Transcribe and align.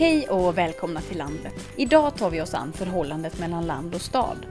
Hej 0.00 0.28
och 0.28 0.58
välkomna 0.58 1.00
till 1.00 1.18
landet. 1.18 1.54
Idag 1.76 2.16
tar 2.16 2.30
vi 2.30 2.40
oss 2.40 2.54
an 2.54 2.72
förhållandet 2.72 3.38
mellan 3.38 3.66
land 3.66 3.94
och 3.94 4.00
stad. 4.00 4.46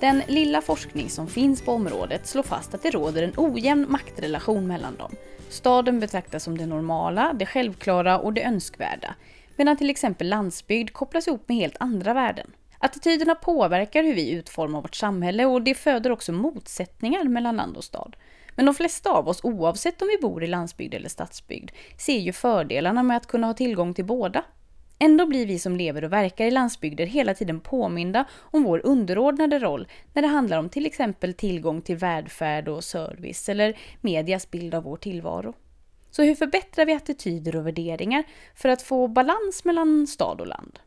Den 0.00 0.22
lilla 0.28 0.60
forskning 0.60 1.10
som 1.10 1.26
finns 1.26 1.62
på 1.62 1.72
området 1.72 2.26
slår 2.26 2.42
fast 2.42 2.74
att 2.74 2.82
det 2.82 2.90
råder 2.90 3.22
en 3.22 3.32
ojämn 3.36 3.86
maktrelation 3.88 4.66
mellan 4.66 4.96
dem. 4.96 5.12
Staden 5.48 6.00
betraktas 6.00 6.44
som 6.44 6.58
det 6.58 6.66
normala, 6.66 7.32
det 7.32 7.46
självklara 7.46 8.18
och 8.18 8.32
det 8.32 8.42
önskvärda, 8.42 9.14
medan 9.56 9.76
till 9.76 9.90
exempel 9.90 10.28
landsbygd 10.28 10.92
kopplas 10.92 11.28
ihop 11.28 11.48
med 11.48 11.56
helt 11.56 11.76
andra 11.80 12.14
värden. 12.14 12.52
Attityderna 12.78 13.34
påverkar 13.34 14.02
hur 14.02 14.14
vi 14.14 14.30
utformar 14.30 14.82
vårt 14.82 14.94
samhälle 14.94 15.44
och 15.44 15.62
det 15.62 15.74
föder 15.74 16.10
också 16.10 16.32
motsättningar 16.32 17.24
mellan 17.24 17.56
land 17.56 17.76
och 17.76 17.84
stad. 17.84 18.16
Men 18.54 18.66
de 18.66 18.74
flesta 18.74 19.10
av 19.10 19.28
oss, 19.28 19.40
oavsett 19.44 20.02
om 20.02 20.08
vi 20.08 20.18
bor 20.22 20.44
i 20.44 20.46
landsbygd 20.46 20.94
eller 20.94 21.08
stadsbygd, 21.08 21.70
ser 21.98 22.18
ju 22.18 22.32
fördelarna 22.32 23.02
med 23.02 23.16
att 23.16 23.26
kunna 23.26 23.46
ha 23.46 23.54
tillgång 23.54 23.94
till 23.94 24.04
båda. 24.04 24.44
Ändå 25.02 25.26
blir 25.26 25.46
vi 25.46 25.58
som 25.58 25.76
lever 25.76 26.04
och 26.04 26.12
verkar 26.12 26.46
i 26.46 26.50
landsbygder 26.50 27.06
hela 27.06 27.34
tiden 27.34 27.60
påminda 27.60 28.24
om 28.40 28.62
vår 28.62 28.80
underordnade 28.84 29.58
roll 29.58 29.88
när 30.12 30.22
det 30.22 30.28
handlar 30.28 30.58
om 30.58 30.68
till 30.68 30.86
exempel 30.86 31.34
tillgång 31.34 31.82
till 31.82 31.96
välfärd 31.96 32.68
och 32.68 32.84
service 32.84 33.48
eller 33.48 33.78
medias 34.00 34.50
bild 34.50 34.74
av 34.74 34.82
vår 34.82 34.96
tillvaro. 34.96 35.54
Så 36.10 36.22
hur 36.22 36.34
förbättrar 36.34 36.86
vi 36.86 36.92
attityder 36.92 37.56
och 37.56 37.66
värderingar 37.66 38.24
för 38.54 38.68
att 38.68 38.82
få 38.82 39.08
balans 39.08 39.64
mellan 39.64 40.06
stad 40.06 40.40
och 40.40 40.46
land? 40.46 40.78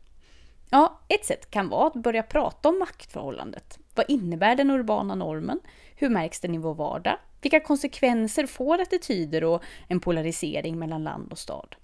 Ja, 0.70 1.00
ett 1.08 1.24
sätt 1.24 1.50
kan 1.50 1.68
vara 1.68 1.86
att 1.86 1.94
börja 1.94 2.22
prata 2.22 2.68
om 2.68 2.78
maktförhållandet. 2.78 3.78
Vad 3.94 4.06
innebär 4.08 4.56
den 4.56 4.70
urbana 4.70 5.14
normen? 5.14 5.60
Hur 5.96 6.08
märks 6.08 6.40
den 6.40 6.54
i 6.54 6.58
vår 6.58 6.74
vardag? 6.74 7.16
Vilka 7.42 7.60
konsekvenser 7.60 8.46
får 8.46 8.80
attityder 8.80 9.44
och 9.44 9.62
en 9.88 10.00
polarisering 10.00 10.78
mellan 10.78 11.04
land 11.04 11.32
och 11.32 11.38
stad? 11.38 11.76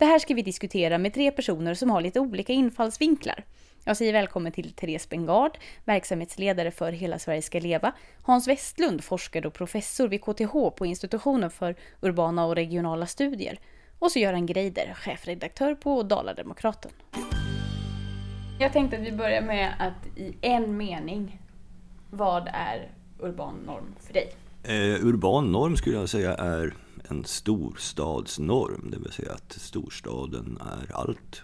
Det 0.00 0.06
här 0.06 0.18
ska 0.18 0.34
vi 0.34 0.42
diskutera 0.42 0.98
med 0.98 1.14
tre 1.14 1.30
personer 1.30 1.74
som 1.74 1.90
har 1.90 2.00
lite 2.00 2.20
olika 2.20 2.52
infallsvinklar. 2.52 3.44
Jag 3.84 3.96
säger 3.96 4.12
välkommen 4.12 4.52
till 4.52 4.72
Therese 4.72 5.08
Bengard, 5.08 5.58
verksamhetsledare 5.84 6.70
för 6.70 6.92
Hela 6.92 7.18
Sverige 7.18 7.42
ska 7.42 7.60
leva, 7.60 7.92
Hans 8.22 8.48
Westlund, 8.48 9.04
forskare 9.04 9.46
och 9.46 9.54
professor 9.54 10.08
vid 10.08 10.20
KTH 10.20 10.76
på 10.76 10.86
institutionen 10.86 11.50
för 11.50 11.76
urbana 12.00 12.46
och 12.46 12.54
regionala 12.54 13.06
studier, 13.06 13.58
och 13.98 14.10
så 14.12 14.18
Göran 14.18 14.46
Greider, 14.46 14.94
chefredaktör 14.94 15.74
på 15.74 16.02
Dala-Demokraten. 16.02 16.90
Jag 18.60 18.72
tänkte 18.72 18.96
att 18.96 19.06
vi 19.06 19.12
börjar 19.12 19.42
med 19.42 19.74
att 19.78 20.18
i 20.18 20.36
en 20.40 20.76
mening, 20.76 21.40
vad 22.10 22.48
är 22.52 22.88
urban 23.18 23.54
norm 23.66 23.94
för 24.00 24.14
dig? 24.14 24.32
Eh, 24.64 25.06
urban 25.06 25.52
norm 25.52 25.76
skulle 25.76 25.96
jag 25.96 26.08
säga 26.08 26.34
är 26.34 26.74
en 27.10 27.24
storstadsnorm, 27.24 28.90
det 28.90 28.98
vill 28.98 29.12
säga 29.12 29.32
att 29.32 29.52
storstaden 29.52 30.58
är 30.60 30.96
allt. 30.96 31.42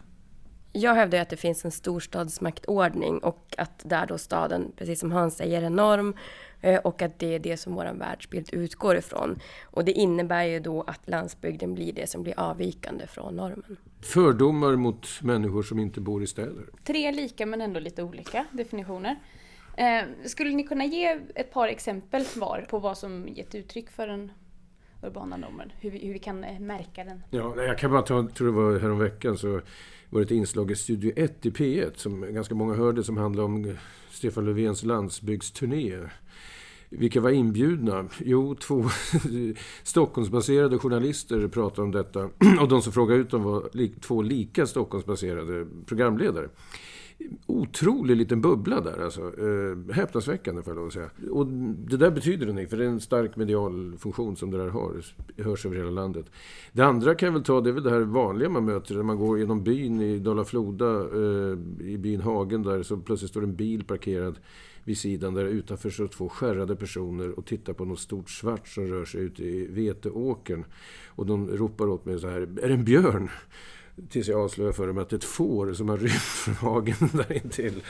Jag 0.73 0.95
hävdar 0.95 1.19
att 1.19 1.31
det 1.31 1.37
finns 1.37 1.65
en 1.65 1.71
storstadsmaktordning 1.71 3.19
och 3.19 3.55
att 3.59 3.83
där 3.85 4.07
då 4.07 4.19
staden, 4.19 4.73
precis 4.77 5.01
som 5.01 5.13
Hans 5.13 5.37
säger, 5.37 5.63
är 5.63 5.71
norm 5.71 6.15
eh, 6.61 6.81
och 6.81 7.03
att 7.03 7.19
det 7.19 7.35
är 7.35 7.39
det 7.39 7.57
som 7.57 7.75
vår 7.75 7.93
världsbild 7.99 8.49
utgår 8.53 8.97
ifrån. 8.97 9.39
Och 9.65 9.85
det 9.85 9.93
innebär 9.93 10.45
ju 10.45 10.61
då 10.61 10.83
att 10.83 11.09
landsbygden 11.09 11.75
blir 11.75 11.93
det 11.93 12.11
som 12.11 12.23
blir 12.23 12.41
avvikande 12.41 13.07
från 13.07 13.37
normen. 13.37 13.77
Fördomar 14.01 14.77
mot 14.77 15.09
människor 15.23 15.63
som 15.63 15.79
inte 15.79 16.01
bor 16.01 16.23
i 16.23 16.27
städer. 16.27 16.65
Tre 16.85 17.13
lika 17.13 17.47
men 17.47 17.61
ändå 17.61 17.81
lite 17.81 18.03
olika 18.03 18.45
definitioner. 18.53 19.17
Eh, 19.77 20.05
skulle 20.25 20.51
ni 20.51 20.63
kunna 20.63 20.85
ge 20.85 21.19
ett 21.35 21.53
par 21.53 21.69
exempel 21.69 22.25
var 22.37 22.67
på 22.71 22.79
vad 22.79 22.99
som 22.99 23.29
gett 23.29 23.55
uttryck 23.55 23.91
för 23.91 24.07
den 24.07 24.33
urbana 25.03 25.37
normen? 25.37 25.73
Hur 25.81 25.91
vi, 25.91 25.99
hur 26.07 26.13
vi 26.13 26.19
kan 26.19 26.45
eh, 26.45 26.61
märka 26.61 27.05
den? 27.05 27.23
Ja, 27.31 27.63
jag 27.63 27.79
kan 27.79 27.91
bara 27.91 28.03
ta, 28.03 28.29
tror 28.29 28.47
det 28.47 28.53
var 28.53 28.79
häromveckan 28.79 29.39
så 29.39 29.61
var 30.11 30.21
det 30.21 30.23
ett 30.23 30.31
inslag 30.31 30.71
i 30.71 30.77
Studio 30.77 31.13
1 31.17 31.47
i 31.47 31.51
P1 31.51 31.91
som 31.97 32.35
ganska 32.35 32.55
många 32.55 32.75
hörde 32.75 33.05
som 33.05 33.17
handlade 33.17 33.47
om 33.47 33.65
eh, 33.65 33.77
Stefan 34.11 34.45
Löfvens 34.45 34.83
landsbygdsturné. 34.83 35.99
Vilka 36.89 37.21
var 37.21 37.31
inbjudna? 37.31 38.09
Jo, 38.19 38.55
två 38.55 38.85
Stockholmsbaserade 39.83 40.79
journalister 40.79 41.49
pratade 41.49 41.83
om 41.83 41.91
detta. 41.93 42.21
Och 42.61 42.69
de 42.69 42.83
som 42.83 42.93
frågade 42.93 43.21
ut 43.21 43.31
dem 43.31 43.43
var 43.43 44.01
två 44.01 44.23
lika 44.23 44.67
Stockholmsbaserade 44.67 45.67
programledare 45.87 46.49
otrolig 47.47 48.17
liten 48.17 48.41
bubbla 48.41 48.81
där 48.81 49.05
alltså. 49.05 49.21
Eh, 49.21 49.95
häpnadsväckande 49.95 50.63
får 50.63 50.71
jag 50.71 50.77
lov 50.77 50.87
att 50.87 50.93
säga. 50.93 51.11
Och 51.31 51.47
det 51.47 51.97
där 51.97 52.11
betyder 52.11 52.47
någonting, 52.47 52.69
för 52.69 52.77
det 52.77 52.85
är 52.85 52.89
en 52.89 53.01
stark 53.01 53.37
medial 53.37 53.95
funktion 53.99 54.37
som 54.37 54.51
det 54.51 54.59
där 54.59 54.69
har. 54.69 54.93
Det 55.37 55.43
hörs 55.43 55.67
över 55.67 55.77
hela 55.77 55.91
landet. 55.91 56.27
Det 56.73 56.83
andra 56.83 57.15
kan 57.15 57.27
jag 57.27 57.33
väl 57.33 57.45
ta, 57.45 57.61
det 57.61 57.71
är 57.71 57.73
väl 57.73 57.83
det 57.83 57.91
här 57.91 58.01
vanliga 58.01 58.49
man 58.49 58.65
möter 58.65 58.95
när 58.95 59.03
man 59.03 59.17
går 59.17 59.39
genom 59.39 59.63
byn 59.65 60.01
i 60.01 60.19
Dala-Floda, 60.19 61.01
eh, 61.01 61.59
i 61.87 61.99
byn 61.99 62.21
Hagen 62.21 62.63
där, 62.63 62.83
så 62.83 62.97
plötsligt 62.97 63.31
står 63.31 63.43
en 63.43 63.57
bil 63.57 63.85
parkerad 63.85 64.39
vid 64.85 64.99
sidan 64.99 65.35
där 65.35 65.45
utanför 65.45 65.91
står 65.91 66.07
två 66.07 66.29
skärrade 66.29 66.77
personer 66.77 67.39
och 67.39 67.47
tittar 67.47 67.73
på 67.73 67.85
något 67.85 67.99
stort 67.99 68.31
svart 68.31 68.69
som 68.69 68.87
rör 68.87 69.05
sig 69.05 69.21
ute 69.21 69.45
i 69.45 69.67
veteåkern. 69.67 70.65
Och 71.07 71.27
de 71.27 71.49
ropar 71.49 71.89
åt 71.89 72.05
mig 72.05 72.19
så 72.19 72.29
här, 72.29 72.41
är 72.41 72.69
det 72.69 72.75
en 72.75 72.85
björn? 72.85 73.31
Tills 74.09 74.29
jag 74.29 74.41
avslöjade 74.41 74.77
för 74.77 74.87
dem 74.87 74.99
att 74.99 75.09
det 75.09 75.15
är 75.15 75.19
ett 75.19 75.25
får 75.25 75.73
som 75.73 75.89
har 75.89 75.97
rymt 75.97 76.13
från 76.15 76.55
hagen 76.55 76.97
där 77.13 77.33
intill. 77.33 77.83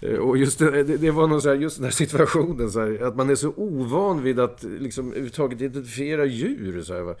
Eh, 0.00 0.14
och 0.14 0.38
just 0.38 0.58
det, 0.58 0.82
det 0.82 1.10
var 1.10 1.26
någon 1.26 1.42
så 1.42 1.48
här, 1.48 1.56
just 1.56 1.76
den 1.76 1.84
här 1.84 1.90
situationen, 1.90 2.70
så 2.70 2.80
här, 2.80 3.02
att 3.02 3.16
man 3.16 3.30
är 3.30 3.34
så 3.34 3.52
ovan 3.56 4.22
vid 4.22 4.40
att 4.40 4.62
liksom, 4.62 5.08
överhuvudtaget 5.08 5.60
identifiera 5.60 6.24
djur. 6.24 6.82
Så 6.82 6.94
här, 6.94 7.10
eh, 7.10 7.14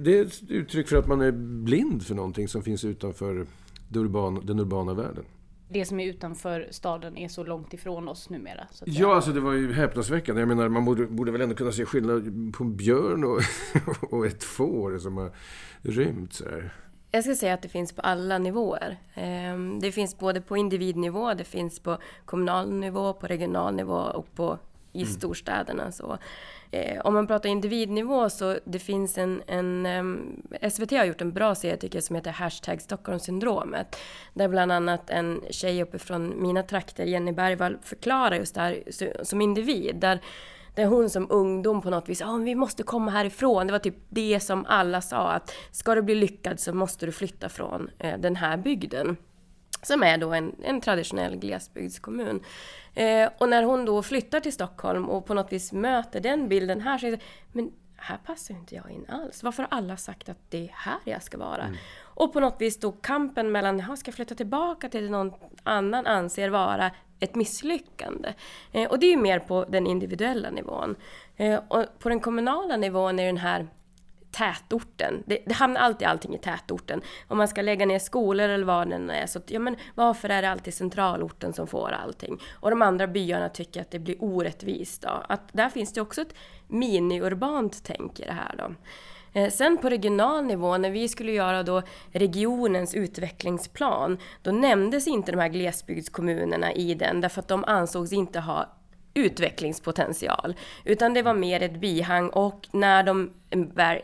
det 0.00 0.18
är 0.18 0.24
ett 0.24 0.40
uttryck 0.48 0.88
för 0.88 0.96
att 0.96 1.08
man 1.08 1.20
är 1.20 1.32
blind 1.62 2.06
för 2.06 2.14
någonting 2.14 2.48
som 2.48 2.62
finns 2.62 2.84
utanför 2.84 3.46
den 3.88 4.60
urbana 4.60 4.94
världen 4.94 5.24
det 5.72 5.84
som 5.84 6.00
är 6.00 6.06
utanför 6.06 6.68
staden 6.70 7.18
är 7.18 7.28
så 7.28 7.44
långt 7.44 7.74
ifrån 7.74 8.08
oss 8.08 8.30
numera. 8.30 8.66
ja, 8.84 9.14
alltså 9.14 9.32
det 9.32 9.40
var 9.40 9.52
ju 9.52 9.72
häpnadsväckande. 9.72 10.40
Jag 10.40 10.48
menar, 10.48 10.68
man 10.68 10.84
borde, 10.84 11.06
borde 11.06 11.32
väl 11.32 11.40
ändå 11.40 11.54
kunna 11.54 11.72
se 11.72 11.84
skillnad 11.84 12.54
på 12.54 12.64
en 12.64 12.76
björn 12.76 13.24
och, 13.24 13.40
och 14.12 14.26
ett 14.26 14.44
får 14.44 14.98
som 14.98 15.16
har 15.16 15.32
rymt 15.82 16.32
så 16.32 16.44
här. 16.44 16.74
Jag 17.10 17.24
ska 17.24 17.34
säga 17.34 17.54
att 17.54 17.62
det 17.62 17.68
finns 17.68 17.92
på 17.92 18.02
alla 18.02 18.38
nivåer. 18.38 18.96
Ehm, 19.14 19.80
det 19.80 19.92
finns 19.92 20.18
både 20.18 20.40
på 20.40 20.56
individnivå, 20.56 21.34
det 21.34 21.44
finns 21.44 21.80
på 21.80 21.98
kommunal 22.24 22.72
nivå, 22.72 23.12
på 23.12 23.26
regional 23.26 23.74
nivå 23.74 23.98
och 23.98 24.34
på 24.34 24.58
i 24.92 25.02
mm. 25.02 25.12
storstäderna. 25.14 25.92
Så. 25.92 26.18
Eh, 26.74 27.00
om 27.04 27.14
man 27.14 27.26
pratar 27.26 27.48
individnivå 27.48 28.30
så 28.30 28.58
det 28.64 28.78
finns 28.78 29.18
en, 29.18 29.42
en 29.46 29.86
um, 29.86 30.42
SVT 30.70 30.90
har 30.90 31.04
gjort 31.04 31.20
en 31.20 31.32
bra 31.32 31.54
serie 31.54 31.76
tycker 31.76 31.96
jag 31.96 32.04
som 32.04 32.16
heter 32.16 32.30
Hashtag 32.30 32.82
Stockholmssyndromet. 32.82 33.96
Där 34.34 34.48
bland 34.48 34.72
annat 34.72 35.10
en 35.10 35.40
tjej 35.50 35.82
uppifrån 35.82 36.42
mina 36.42 36.62
trakter, 36.62 37.04
Jenny 37.04 37.32
Bergvall, 37.32 37.78
förklarar 37.82 38.36
just 38.36 38.54
det 38.54 38.60
här 38.60 38.82
som 39.22 39.40
individ. 39.40 39.96
Där, 39.96 40.20
där 40.74 40.84
hon 40.84 41.10
som 41.10 41.26
ungdom 41.30 41.82
på 41.82 41.90
något 41.90 42.08
vis, 42.08 42.22
oh, 42.22 42.38
vi 42.38 42.54
måste 42.54 42.82
komma 42.82 43.10
härifrån. 43.10 43.66
Det 43.66 43.72
var 43.72 43.78
typ 43.78 43.96
det 44.08 44.40
som 44.40 44.66
alla 44.68 45.00
sa 45.00 45.32
att 45.32 45.54
ska 45.70 45.94
du 45.94 46.02
bli 46.02 46.14
lyckad 46.14 46.60
så 46.60 46.72
måste 46.72 47.06
du 47.06 47.12
flytta 47.12 47.48
från 47.48 47.90
eh, 47.98 48.18
den 48.18 48.36
här 48.36 48.56
bygden. 48.56 49.16
Som 49.82 50.02
är 50.02 50.18
då 50.18 50.32
en, 50.32 50.56
en 50.62 50.80
traditionell 50.80 51.36
glesbygdskommun. 51.36 52.42
Eh, 52.94 53.30
och 53.38 53.48
när 53.48 53.62
hon 53.62 53.84
då 53.84 54.02
flyttar 54.02 54.40
till 54.40 54.52
Stockholm 54.52 55.08
och 55.08 55.26
på 55.26 55.34
något 55.34 55.52
vis 55.52 55.72
möter 55.72 56.20
den 56.20 56.48
bilden 56.48 56.80
här 56.80 56.98
så 56.98 57.06
är 57.06 57.10
det 57.10 57.20
men 57.52 57.72
här 57.96 58.18
passar 58.26 58.54
inte 58.54 58.74
jag 58.74 58.90
in 58.90 59.06
alls. 59.08 59.42
Varför 59.42 59.62
har 59.62 59.78
alla 59.78 59.96
sagt 59.96 60.28
att 60.28 60.50
det 60.50 60.64
är 60.64 60.70
här 60.72 60.98
jag 61.04 61.22
ska 61.22 61.38
vara? 61.38 61.62
Mm. 61.62 61.76
Och 62.00 62.32
på 62.32 62.40
något 62.40 62.60
vis 62.60 62.80
då 62.80 62.92
kampen 62.92 63.52
mellan, 63.52 63.78
jag 63.78 63.98
ska 63.98 64.12
flytta 64.12 64.34
tillbaka 64.34 64.88
till 64.88 65.02
det 65.02 65.10
någon 65.10 65.32
annan 65.62 66.06
anser 66.06 66.48
vara 66.48 66.90
ett 67.20 67.34
misslyckande. 67.34 68.34
Eh, 68.72 68.90
och 68.90 68.98
det 68.98 69.06
är 69.06 69.10
ju 69.10 69.16
mer 69.16 69.38
på 69.38 69.64
den 69.64 69.86
individuella 69.86 70.50
nivån. 70.50 70.96
Eh, 71.36 71.60
och 71.68 71.84
på 71.98 72.08
den 72.08 72.20
kommunala 72.20 72.76
nivån 72.76 73.18
är 73.18 73.26
den 73.26 73.36
här 73.36 73.68
tätorten. 74.32 75.22
Det, 75.26 75.38
det 75.46 75.54
hamnar 75.54 75.80
alltid 75.80 76.08
allting 76.08 76.34
i 76.34 76.38
tätorten. 76.38 77.02
Om 77.28 77.38
man 77.38 77.48
ska 77.48 77.62
lägga 77.62 77.86
ner 77.86 77.98
skolor 77.98 78.48
eller 78.48 78.64
vad 78.64 78.90
det 78.90 78.98
nu 78.98 79.12
är 79.12 79.26
så, 79.26 79.40
ja 79.46 79.58
men 79.58 79.76
varför 79.94 80.28
är 80.28 80.42
det 80.42 80.50
alltid 80.50 80.74
centralorten 80.74 81.52
som 81.52 81.66
får 81.66 81.90
allting? 81.90 82.40
Och 82.52 82.70
de 82.70 82.82
andra 82.82 83.06
byarna 83.06 83.48
tycker 83.48 83.80
att 83.80 83.90
det 83.90 83.98
blir 83.98 84.16
orättvist 84.20 85.02
då. 85.02 85.22
Att 85.28 85.52
där 85.52 85.68
finns 85.68 85.92
det 85.92 86.00
också 86.00 86.20
ett 86.20 86.34
mini-urbant 86.68 87.82
tänk 87.84 88.20
i 88.20 88.24
det 88.24 88.32
här 88.32 88.54
då. 88.58 88.74
Eh, 89.34 89.50
sen 89.50 89.78
på 89.78 89.88
regional 89.88 90.44
nivå, 90.44 90.78
när 90.78 90.90
vi 90.90 91.08
skulle 91.08 91.32
göra 91.32 91.62
då 91.62 91.82
regionens 92.12 92.94
utvecklingsplan, 92.94 94.18
då 94.42 94.50
nämndes 94.50 95.06
inte 95.06 95.32
de 95.32 95.38
här 95.38 95.48
glesbygdskommunerna 95.48 96.72
i 96.72 96.94
den, 96.94 97.20
därför 97.20 97.40
att 97.40 97.48
de 97.48 97.64
ansågs 97.64 98.12
inte 98.12 98.40
ha 98.40 98.76
utvecklingspotential. 99.14 100.54
Utan 100.84 101.14
det 101.14 101.22
var 101.22 101.34
mer 101.34 101.62
ett 101.62 101.80
bihang 101.80 102.28
och 102.28 102.68
när 102.72 103.02
de 103.02 103.30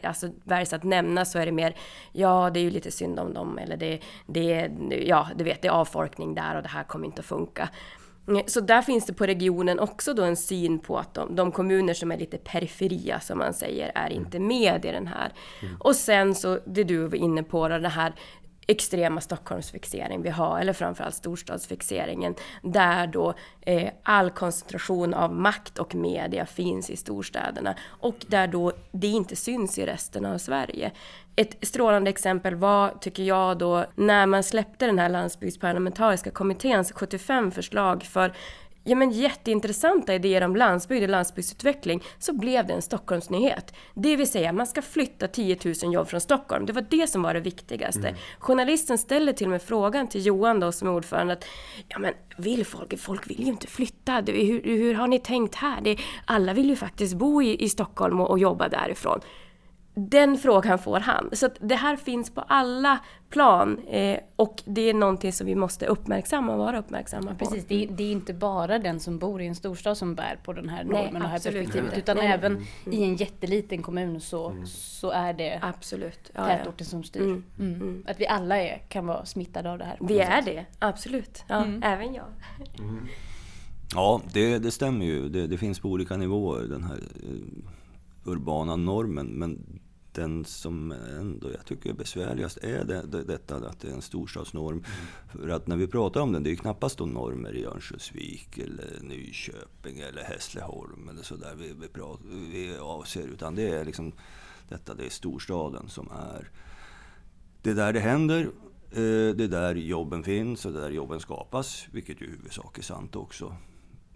alltså, 0.02 0.30
väljs 0.44 0.72
att 0.72 0.84
nämna 0.84 1.24
så 1.24 1.38
är 1.38 1.46
det 1.46 1.52
mer, 1.52 1.74
ja 2.12 2.50
det 2.50 2.60
är 2.60 2.64
ju 2.64 2.70
lite 2.70 2.90
synd 2.90 3.20
om 3.20 3.34
dem 3.34 3.58
eller 3.58 3.76
det, 3.76 4.00
det, 4.26 4.70
ja 5.06 5.28
du 5.36 5.44
vet 5.44 5.62
det 5.62 5.68
är 5.68 5.72
avfolkning 5.72 6.34
där 6.34 6.56
och 6.56 6.62
det 6.62 6.68
här 6.68 6.84
kommer 6.84 7.06
inte 7.06 7.20
att 7.20 7.26
funka. 7.26 7.68
Så 8.46 8.60
där 8.60 8.82
finns 8.82 9.06
det 9.06 9.12
på 9.12 9.26
regionen 9.26 9.78
också 9.78 10.14
då 10.14 10.24
en 10.24 10.36
syn 10.36 10.78
på 10.78 10.98
att 10.98 11.14
de, 11.14 11.34
de 11.34 11.52
kommuner 11.52 11.94
som 11.94 12.12
är 12.12 12.18
lite 12.18 12.38
periferia 12.38 13.20
som 13.20 13.38
man 13.38 13.54
säger 13.54 13.92
är 13.94 14.10
inte 14.10 14.38
med 14.38 14.84
i 14.84 14.92
den 14.92 15.06
här. 15.06 15.32
Mm. 15.62 15.76
Och 15.80 15.96
sen 15.96 16.34
så 16.34 16.58
det 16.66 16.84
du 16.84 17.06
var 17.06 17.16
inne 17.16 17.42
på, 17.42 17.68
då, 17.68 17.78
det 17.78 17.88
här 17.88 18.12
extrema 18.70 19.20
Stockholmsfixering 19.20 20.22
vi 20.22 20.30
har, 20.30 20.60
eller 20.60 20.72
framförallt 20.72 21.14
storstadsfixeringen, 21.14 22.34
där 22.62 23.06
då 23.06 23.34
eh, 23.60 23.90
all 24.02 24.30
koncentration 24.30 25.14
av 25.14 25.34
makt 25.34 25.78
och 25.78 25.94
media 25.94 26.46
finns 26.46 26.90
i 26.90 26.96
storstäderna 26.96 27.74
och 27.86 28.16
där 28.26 28.46
då 28.46 28.72
det 28.92 29.06
inte 29.06 29.36
syns 29.36 29.78
i 29.78 29.86
resten 29.86 30.26
av 30.26 30.38
Sverige. 30.38 30.92
Ett 31.36 31.56
strålande 31.62 32.10
exempel 32.10 32.54
var, 32.54 32.94
tycker 33.00 33.22
jag 33.22 33.58
då, 33.58 33.84
när 33.94 34.26
man 34.26 34.42
släppte 34.42 34.86
den 34.86 34.98
här 34.98 35.08
landsbygdsparlamentariska 35.08 36.30
kommitténs 36.30 36.92
75 36.92 37.50
förslag 37.50 38.02
för 38.02 38.32
ja, 38.88 38.96
men 38.96 39.10
jätteintressanta 39.10 40.14
idéer 40.14 40.44
om 40.44 40.56
landsbygd 40.56 41.02
och 41.02 41.08
landsbygdsutveckling 41.08 42.02
så 42.18 42.32
blev 42.32 42.66
det 42.66 42.72
en 42.72 42.82
Stockholmsnyhet. 42.82 43.74
Det 43.94 44.16
vill 44.16 44.30
säga, 44.30 44.52
man 44.52 44.66
ska 44.66 44.82
flytta 44.82 45.28
10 45.28 45.58
000 45.84 45.94
jobb 45.94 46.08
från 46.08 46.20
Stockholm. 46.20 46.66
Det 46.66 46.72
var 46.72 46.86
det 46.90 47.06
som 47.06 47.22
var 47.22 47.34
det 47.34 47.40
viktigaste. 47.40 48.08
Mm. 48.08 48.14
Journalisten 48.38 48.98
ställer 48.98 49.32
till 49.32 49.46
och 49.46 49.50
med 49.50 49.62
frågan 49.62 50.08
till 50.08 50.26
Johan 50.26 50.60
då 50.60 50.72
som 50.72 50.88
är 50.88 50.92
ordförande 50.92 51.32
att 51.32 51.44
ja 51.88 51.98
men 51.98 52.14
vill 52.36 52.66
folk, 52.66 52.98
folk 52.98 53.30
vill 53.30 53.40
ju 53.40 53.46
inte 53.46 53.66
flytta. 53.66 54.22
Hur, 54.26 54.62
hur 54.62 54.94
har 54.94 55.06
ni 55.06 55.18
tänkt 55.18 55.54
här? 55.54 55.80
Det, 55.80 55.96
alla 56.24 56.52
vill 56.52 56.68
ju 56.68 56.76
faktiskt 56.76 57.14
bo 57.14 57.42
i, 57.42 57.64
i 57.64 57.68
Stockholm 57.68 58.20
och, 58.20 58.30
och 58.30 58.38
jobba 58.38 58.68
därifrån 58.68 59.20
den 59.98 60.38
frågan 60.38 60.78
får 60.78 61.00
han. 61.00 61.30
Så 61.32 61.48
det 61.60 61.74
här 61.74 61.96
finns 61.96 62.30
på 62.30 62.40
alla 62.40 62.98
plan 63.30 63.78
eh, 63.78 64.18
och 64.36 64.62
det 64.64 64.80
är 64.80 64.94
någonting 64.94 65.32
som 65.32 65.46
vi 65.46 65.54
måste 65.54 65.86
uppmärksamma 65.86 66.52
och 66.52 66.58
vara 66.58 66.78
uppmärksamma 66.78 67.34
på. 67.34 67.44
Precis, 67.44 67.64
det 67.68 67.84
är, 67.84 67.88
det 67.88 68.02
är, 68.02 68.12
inte 68.12 68.34
bara 68.34 68.78
den 68.78 69.00
som 69.00 69.18
bor 69.18 69.42
i 69.42 69.46
en 69.46 69.54
storstad 69.54 69.98
som 69.98 70.14
bär 70.14 70.38
på 70.44 70.52
den 70.52 70.68
här 70.68 70.84
normen 70.84 71.12
Nej, 71.12 71.22
och 71.22 71.28
här 71.28 71.38
perspektivet 71.38 71.98
utan 71.98 72.16
Nej. 72.16 72.26
även 72.26 72.52
mm. 72.52 72.64
i 72.92 73.02
en 73.02 73.16
jätteliten 73.16 73.82
kommun 73.82 74.20
så, 74.20 74.50
mm. 74.50 74.66
så 74.66 75.10
är 75.10 75.32
det 75.32 75.58
absolut. 75.62 76.30
Ja, 76.34 76.46
tätorten 76.46 76.74
ja. 76.78 76.84
som 76.84 77.04
styr. 77.04 77.22
Mm. 77.22 77.44
mm. 77.58 77.74
Mm. 77.74 78.04
Att 78.08 78.20
vi 78.20 78.26
alla 78.26 78.58
är, 78.58 78.78
kan 78.88 79.06
vara 79.06 79.24
smittade 79.24 79.70
av 79.70 79.78
det 79.78 79.84
här. 79.84 79.96
Vi 80.00 80.18
är 80.18 80.42
det, 80.42 80.66
absolut. 80.78 81.44
Ja, 81.46 81.64
mm. 81.64 81.82
Även 81.82 82.14
jag. 82.14 82.26
Ja, 83.94 84.20
det, 84.32 84.58
det 84.58 84.70
stämmer 84.70 85.06
ju. 85.06 85.28
Det, 85.28 85.46
det, 85.46 85.58
finns 85.58 85.80
på 85.80 85.88
olika 85.88 86.16
nivåer 86.16 86.62
den 86.62 86.84
här 86.84 86.96
uh, 86.96 88.32
urbana 88.32 88.76
normen. 88.76 89.26
Men 89.26 89.80
den 90.18 90.44
som 90.44 90.92
ändå 90.92 91.50
jag 91.52 91.66
tycker 91.66 91.90
är 91.90 91.94
besvärligast 91.94 92.58
är 92.58 92.84
det, 92.84 93.02
det, 93.02 93.24
detta 93.24 93.56
att 93.56 93.80
det 93.80 93.88
är 93.88 93.92
en 93.92 94.02
storstadsnorm. 94.02 94.78
Mm. 94.78 94.84
För 95.28 95.48
att 95.48 95.66
när 95.66 95.76
vi 95.76 95.86
pratar 95.86 96.20
om 96.20 96.32
den, 96.32 96.42
det 96.42 96.48
är 96.48 96.50
ju 96.50 96.56
knappast 96.56 96.98
de 96.98 97.10
normer 97.10 97.56
i 97.56 97.64
Örnsköldsvik 97.64 98.58
eller 98.58 99.00
Nyköping 99.00 99.98
eller 99.98 100.22
Hässleholm 100.22 101.08
eller 101.08 101.22
sådär 101.22 101.54
vi, 101.58 101.72
vi, 101.80 101.88
pratar, 101.88 102.24
vi 102.52 102.78
avser. 102.78 103.28
Utan 103.28 103.54
det 103.54 103.68
är 103.68 103.84
liksom 103.84 104.12
detta, 104.68 104.94
det 104.94 105.06
är 105.06 105.10
storstaden 105.10 105.88
som 105.88 106.10
är... 106.10 106.50
Det 107.62 107.70
är 107.70 107.74
där 107.74 107.92
det 107.92 108.00
händer, 108.00 108.40
eh, 108.90 109.34
det 109.36 109.44
är 109.44 109.48
där 109.48 109.74
jobben 109.74 110.22
finns 110.22 110.66
och 110.66 110.72
det 110.72 110.78
är 110.78 110.82
där 110.82 110.90
jobben 110.90 111.20
skapas. 111.20 111.86
Vilket 111.92 112.20
ju 112.20 112.26
i 112.26 112.30
huvudsak 112.30 112.78
är 112.78 112.82
sant 112.82 113.16
också. 113.16 113.56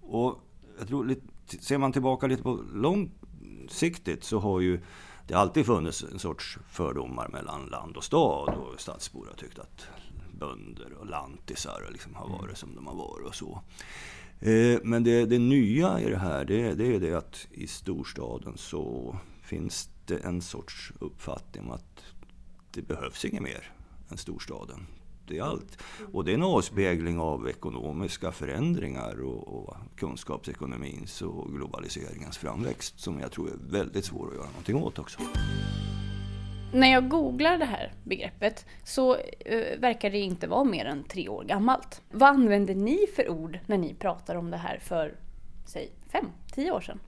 Och 0.01 0.39
jag 0.79 0.89
tror, 0.89 1.17
ser 1.61 1.79
man 1.79 1.93
tillbaka 1.93 2.27
lite 2.27 2.43
på 2.43 2.65
långsiktigt 2.75 4.25
så 4.25 4.39
har 4.39 4.61
ju 4.61 4.81
det 5.27 5.35
har 5.35 5.41
alltid 5.41 5.67
funnits 5.67 6.05
en 6.13 6.19
sorts 6.19 6.59
fördomar 6.69 7.29
mellan 7.29 7.67
land 7.67 7.97
och 7.97 8.05
stad 8.05 8.55
och 8.55 8.81
stadsbor 8.81 9.27
har 9.27 9.35
tyckt 9.35 9.59
att 9.59 9.87
bönder 10.33 10.93
och 11.01 11.07
lantisar 11.07 11.89
liksom 11.93 12.15
har 12.15 12.29
varit 12.29 12.59
som 12.59 12.75
de 12.75 12.87
har 12.87 12.95
varit 12.95 13.27
och 13.27 13.35
så. 13.35 13.63
Eh, 14.41 14.81
men 14.83 15.05
det, 15.05 15.27
det 15.27 15.39
nya 15.39 16.01
i 16.01 16.11
det 16.11 16.19
här 16.19 16.45
det, 16.45 16.75
det 16.75 16.95
är 16.95 17.01
det 17.01 17.15
att 17.15 17.47
i 17.51 17.67
storstaden 17.67 18.57
så 18.57 19.17
finns 19.43 19.91
det 20.07 20.17
en 20.17 20.43
sorts 20.43 20.93
uppfattning 21.01 21.65
om 21.65 21.71
att 21.71 22.05
det 22.71 22.83
behövs 22.83 23.25
inget 23.25 23.43
mer 23.43 23.73
än 24.11 24.17
storstaden 24.17 24.87
det 25.27 25.39
är 25.39 25.43
allt. 25.43 25.83
Och 26.13 26.25
det 26.25 26.31
är 26.31 26.35
en 26.35 26.43
avspegling 26.43 27.19
av 27.19 27.49
ekonomiska 27.49 28.33
förändringar 28.33 29.23
och, 29.23 29.49
och 29.49 29.77
kunskapsekonomins 29.97 31.23
och 31.23 31.53
globaliseringens 31.53 32.39
framväxt 32.39 33.01
som 33.01 33.21
jag 33.21 33.33
tror 33.33 33.49
är 33.51 33.73
väldigt 33.73 34.05
svår 34.05 34.29
att 34.29 34.35
göra 34.35 34.47
någonting 34.47 34.77
åt 34.77 34.99
också. 34.99 35.21
När 36.75 36.93
jag 36.93 37.09
googlar 37.09 37.59
det 37.59 37.65
här 37.65 37.93
begreppet 38.05 38.67
så 38.85 39.15
uh, 39.15 39.79
verkar 39.79 40.11
det 40.11 40.19
inte 40.19 40.47
vara 40.47 40.65
mer 40.65 40.85
än 40.85 41.05
tre 41.05 41.29
år 41.29 41.45
gammalt. 41.45 42.03
Vad 42.11 42.29
använder 42.29 42.75
ni 42.75 43.07
för 43.17 43.31
ord 43.31 43.59
när 43.67 43.79
ni 43.79 43.95
pratar 43.95 44.35
om 44.35 44.51
det 44.51 44.57
här 44.57 44.79
för, 44.79 45.15
säg, 45.67 45.93
fem, 46.09 46.27
tio 46.55 46.73
år 46.73 46.81
sedan? 46.81 46.99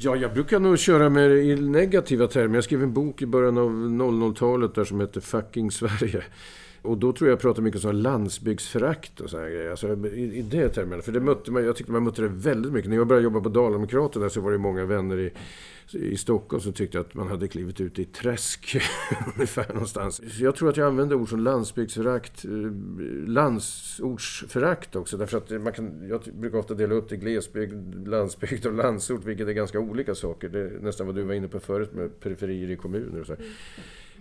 Ja, 0.00 0.16
jag 0.16 0.32
brukar 0.32 0.60
nog 0.60 0.78
köra 0.78 1.08
med 1.08 1.30
i 1.30 1.56
negativa 1.56 2.26
termer. 2.26 2.54
Jag 2.54 2.64
skrev 2.64 2.82
en 2.82 2.92
bok 2.92 3.22
i 3.22 3.26
början 3.26 3.58
av 3.58 3.70
00-talet 3.70 4.74
där 4.74 4.84
som 4.84 5.00
hette 5.00 5.20
Fucking 5.20 5.70
Sverige. 5.70 6.24
Och 6.82 6.98
då 6.98 7.12
tror 7.12 7.28
jag 7.28 7.32
jag 7.32 7.40
pratade 7.40 7.62
mycket 7.62 7.84
om 7.84 7.94
landsbygdsförakt 7.94 9.20
och 9.20 9.30
sådana 9.30 9.48
grejer. 9.48 9.70
Alltså 9.70 10.06
i, 10.06 10.38
i 10.38 10.42
det 10.42 10.68
termerna. 10.68 11.02
För 11.02 11.12
det 11.12 11.20
mötte 11.20 11.50
man, 11.50 11.64
jag 11.64 11.76
tyckte 11.76 11.92
man 11.92 12.04
mötte 12.04 12.22
det 12.22 12.28
väldigt 12.28 12.72
mycket. 12.72 12.90
När 12.90 12.96
jag 12.96 13.06
började 13.06 13.24
jobba 13.24 13.40
på 13.40 13.48
Daldemokraterna 13.48 14.30
så 14.30 14.40
var 14.40 14.52
det 14.52 14.58
många 14.58 14.84
vänner 14.84 15.18
i, 15.18 15.32
i 15.92 16.16
Stockholm 16.16 16.60
som 16.60 16.72
tyckte 16.72 17.00
att 17.00 17.14
man 17.14 17.28
hade 17.28 17.48
klivit 17.48 17.80
ut 17.80 17.98
i 17.98 18.04
träsk 18.04 18.76
ungefär 19.34 19.72
någonstans. 19.72 20.36
Så 20.36 20.44
jag 20.44 20.56
tror 20.56 20.68
att 20.68 20.76
jag 20.76 20.86
använder 20.86 21.16
ord 21.16 21.28
som 21.28 21.40
landsbygdsförakt, 21.40 22.44
eh, 22.44 22.50
landsortsförakt 23.26 24.96
också. 24.96 25.16
Därför 25.16 25.38
att 25.38 25.62
man 25.62 25.72
kan, 25.72 26.08
jag 26.08 26.20
brukar 26.34 26.58
ofta 26.58 26.74
dela 26.74 26.94
upp 26.94 27.08
det 27.08 27.14
i 27.14 27.18
glesbygd, 27.18 28.08
landsbygd 28.08 28.66
och 28.66 28.74
landsort, 28.74 29.24
vilket 29.24 29.48
är 29.48 29.52
ganska 29.52 29.80
olika 29.80 30.14
saker. 30.14 30.48
Det 30.48 30.60
är 30.60 30.78
nästan 30.80 31.06
vad 31.06 31.16
du 31.16 31.22
var 31.22 31.34
inne 31.34 31.48
på 31.48 31.60
förut 31.60 31.92
med 31.92 32.20
periferier 32.20 32.70
i 32.70 32.76
kommuner 32.76 33.20
och 33.20 33.26
så. 33.26 33.32
Mm. 33.32 33.46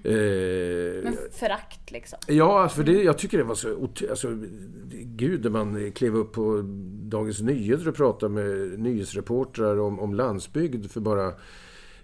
Eh, 0.08 1.04
Men 1.04 1.18
förakt 1.32 1.92
liksom? 1.92 2.20
Ja, 2.28 2.70
för 2.70 2.84
det, 2.84 3.04
jag 3.04 3.18
tycker 3.18 3.38
det 3.38 3.44
var 3.44 3.56
så... 3.56 3.90
Alltså, 4.10 4.38
gud, 4.92 5.44
när 5.44 5.50
man 5.50 5.92
klev 5.92 6.16
upp 6.16 6.34
på 6.34 6.62
Dagens 7.02 7.42
Nyheter 7.42 7.88
och 7.88 7.96
pratade 7.96 8.34
med 8.34 8.80
nyhetsreportrar 8.80 9.80
om, 9.80 10.00
om 10.00 10.14
landsbygd 10.14 10.92
för 10.92 11.00
bara 11.00 11.34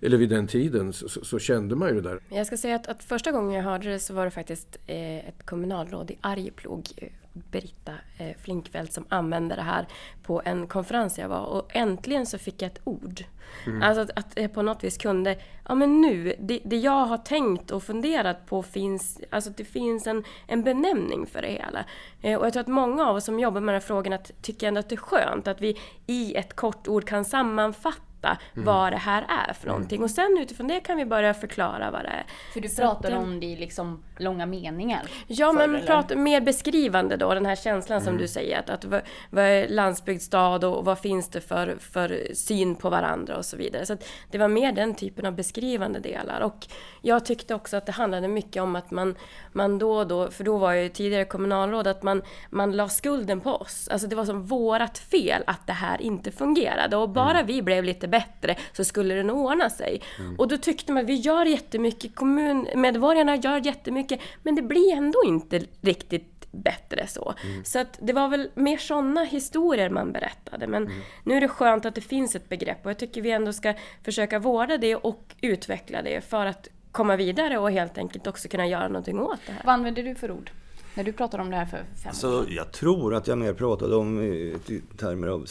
eller 0.02 0.18
vid 0.18 0.30
den 0.30 0.48
tiden, 0.48 0.94
så, 0.94 1.10
så, 1.10 1.40
kände 1.40 1.76
man 1.76 1.90
ju 1.90 2.02
det 2.02 2.10
där. 2.10 2.20
Jag 2.30 2.48
ska 2.48 2.58
säga 2.58 2.76
att, 2.76 2.88
att, 2.88 3.04
första 3.04 3.32
gången 3.32 3.54
jag 3.54 3.64
hörde 3.64 3.90
det 3.90 4.00
så 4.00 4.14
var 4.14 4.26
det 4.26 4.32
faktiskt 4.32 4.78
eh, 4.88 5.28
ett 5.28 5.46
kommunalråd 5.46 6.12
i 6.12 6.18
Arjeplog, 6.22 6.90
eh, 6.98 7.08
Britta 7.34 7.92
eh, 8.18 8.38
Flinkfeldt, 8.42 8.94
som 8.94 9.06
använde 9.10 9.56
det 9.56 9.62
här 9.62 9.88
på 10.24 10.42
en 10.46 10.68
konferens 10.68 11.20
jag 11.20 11.30
var. 11.30 11.46
Och 11.46 11.76
äntligen 11.76 12.26
så 12.26 12.38
fick 12.38 12.62
jag 12.62 12.72
ett 12.72 12.82
ord. 12.84 13.24
Mm. 13.66 13.82
Alltså 13.82 14.02
att, 14.02 14.12
att 14.20 14.34
jag 14.36 14.54
på 14.54 14.62
något 14.62 14.84
vis 14.84 14.98
kunde, 14.98 15.38
ja 15.68 15.76
men 15.76 16.02
nu, 16.02 16.36
det, 16.40 16.60
det, 16.64 16.78
jag 16.78 17.06
har 17.06 17.18
tänkt 17.18 17.72
och 17.72 17.84
funderat 17.84 18.46
på 18.46 18.64
finns, 18.64 19.20
alltså 19.30 19.50
det 19.58 19.66
finns 19.66 20.08
en, 20.08 20.24
en 20.48 20.64
benämning 20.64 21.26
för 21.26 21.42
det 21.42 21.48
hela. 21.48 21.86
Eh, 22.22 22.40
och 22.40 22.46
jag 22.46 22.54
tror 22.54 22.62
att 22.62 22.68
många 22.68 23.08
av 23.08 23.16
oss 23.16 23.26
som 23.26 23.40
jobbar 23.40 23.62
med 23.62 23.74
de 23.74 23.76
här 23.76 23.88
frågorna 23.88 24.18
tycker 24.42 24.68
ändå 24.68 24.80
att 24.80 24.90
det 24.90 24.96
är 24.96 24.98
skönt 24.98 25.48
att 25.48 25.62
vi 25.62 25.80
i 26.08 26.36
ett 26.36 26.56
kort 26.56 26.88
ord 26.88 27.06
kan 27.08 27.26
sammanfatta 27.26 28.13
fatta 28.24 28.38
mm. 28.56 28.66
vad 28.66 28.94
det 28.94 28.98
här 28.98 29.26
är 29.48 29.54
för 29.54 29.68
någonting. 29.68 29.96
Mm. 29.96 30.04
Och 30.04 30.12
sen 30.12 30.38
utifrån 30.42 30.68
det 30.68 30.80
kan 30.80 30.98
vi 30.98 31.06
börja 31.06 31.34
förklara 31.34 31.92
vad 31.92 32.04
det 32.04 32.10
är. 32.10 32.26
För 32.54 32.62
du 32.62 32.70
pratar 32.70 33.12
att, 33.12 33.18
om 33.18 33.40
det 33.40 33.46
i 33.46 33.56
liksom 33.56 34.04
långa 34.18 34.46
meningar? 34.46 35.02
Ja, 35.28 35.54
för, 35.54 35.68
men 35.68 35.86
pratar 35.86 36.16
mer 36.16 36.42
beskrivande 36.42 37.18
då, 37.18 37.34
den 37.34 37.46
här 37.46 37.56
känslan 37.56 37.98
mm. 37.98 38.06
som 38.06 38.18
du 38.18 38.28
säger. 38.28 38.60
Att, 38.60 38.70
att 38.70 38.86
vad, 38.86 39.02
vad 39.30 39.44
är 39.44 39.68
landsbygdsstad 39.68 40.68
och 40.68 40.86
vad 40.86 41.00
finns 41.00 41.30
det 41.30 41.42
för, 41.42 41.76
för 41.80 42.34
syn 42.34 42.76
på 42.76 42.90
varandra 42.90 43.38
och 43.38 43.46
så 43.46 43.58
vidare. 43.58 43.86
Så 43.86 43.98
det 44.32 44.38
var 44.38 44.48
mer 44.48 44.72
den 44.72 44.96
typen 44.96 45.26
av 45.26 45.36
beskrivande 45.36 46.00
delar. 46.00 46.42
Och 46.42 46.68
jag 47.02 47.26
tyckte 47.26 47.56
också 47.56 47.78
att 47.78 47.86
det 47.86 47.92
handlade 47.92 48.28
mycket 48.28 48.64
om 48.64 48.76
att 48.76 48.92
man, 48.92 49.16
man 49.52 49.80
då 49.80 49.94
och 49.94 50.08
då, 50.08 50.32
för 50.32 50.44
då 50.44 50.58
var 50.58 50.74
jag 50.74 50.84
ju 50.84 50.90
tidigare 50.90 51.26
kommunalråd, 51.26 51.88
att 51.88 52.04
man, 52.04 52.22
man 52.50 52.72
la 52.72 52.90
skulden 52.90 53.42
på 53.42 53.56
oss. 53.56 53.88
Alltså 53.88 54.08
det 54.08 54.16
var 54.16 54.26
som 54.26 54.44
vårat 54.44 54.98
fel 54.98 55.44
att 55.48 55.68
det 55.68 55.74
här 55.74 56.02
inte 56.02 56.32
fungerade. 56.32 56.98
Och 56.98 57.10
bara 57.10 57.32
mm. 57.32 57.46
vi 57.46 57.62
blev 57.62 57.84
lite 57.84 58.08
bättre 58.14 58.56
så 58.74 58.84
skulle 58.84 59.14
det 59.14 59.24
nog 59.24 59.38
ordna 59.38 59.70
sig. 59.70 60.02
Mm. 60.20 60.36
Och 60.36 60.48
då 60.48 60.58
tyckte 60.58 60.92
man 60.92 61.04
att 61.04 61.10
vi 61.10 61.16
gör 61.16 61.46
jättemycket, 61.46 62.16
kommunmedborgarna 62.16 63.36
gör 63.36 63.66
jättemycket, 63.66 64.20
men 64.44 64.56
det 64.56 64.62
blir 64.62 64.94
ändå 64.94 65.20
inte 65.26 65.62
riktigt 65.82 66.34
bättre 66.52 67.08
så. 67.08 67.34
Mm. 67.44 67.66
Så 67.66 67.80
att 67.80 68.00
det 68.02 68.14
var 68.14 68.28
väl 68.30 68.50
mer 68.56 68.78
sådana 68.78 69.24
historier 69.24 69.90
man 69.90 70.12
berättade. 70.12 70.68
Men 70.68 70.84
mm. 70.84 71.02
nu 71.24 71.38
är 71.38 71.42
det 71.42 71.48
skönt 71.48 71.86
att 71.86 71.96
det 71.96 72.02
finns 72.02 72.36
ett 72.36 72.50
begrepp 72.50 72.86
och 72.86 72.90
jag 72.90 72.98
tycker 72.98 73.22
vi 73.22 73.32
ändå 73.32 73.54
ska 73.54 73.74
försöka 74.04 74.40
vårda 74.40 74.78
det 74.78 74.96
och 74.96 75.36
utveckla 75.42 76.02
det 76.02 76.22
för 76.22 76.46
att 76.46 76.68
komma 76.92 77.16
vidare 77.16 77.58
och 77.58 77.72
helt 77.72 77.98
enkelt 77.98 78.28
också 78.28 78.48
kunna 78.48 78.68
göra 78.68 78.88
någonting 78.88 79.20
åt 79.20 79.40
det 79.46 79.54
här. 79.54 79.62
Vad 79.66 79.74
använder 79.74 80.04
du 80.04 80.16
för 80.16 80.32
ord? 80.32 80.52
När 80.96 81.04
du 81.04 81.14
pratade 81.14 81.44
om 81.44 81.50
det 81.50 81.58
här 81.58 81.66
för 81.66 81.78
fem 81.78 81.86
år 82.06 82.08
alltså, 82.08 82.46
Jag 82.50 82.72
tror 82.72 83.16
att 83.16 83.28
jag 83.28 83.38
mer 83.38 83.54
pratade 83.54 83.96
om 83.96 84.22
i 84.22 84.56
termer 84.98 85.28
av 85.28 85.46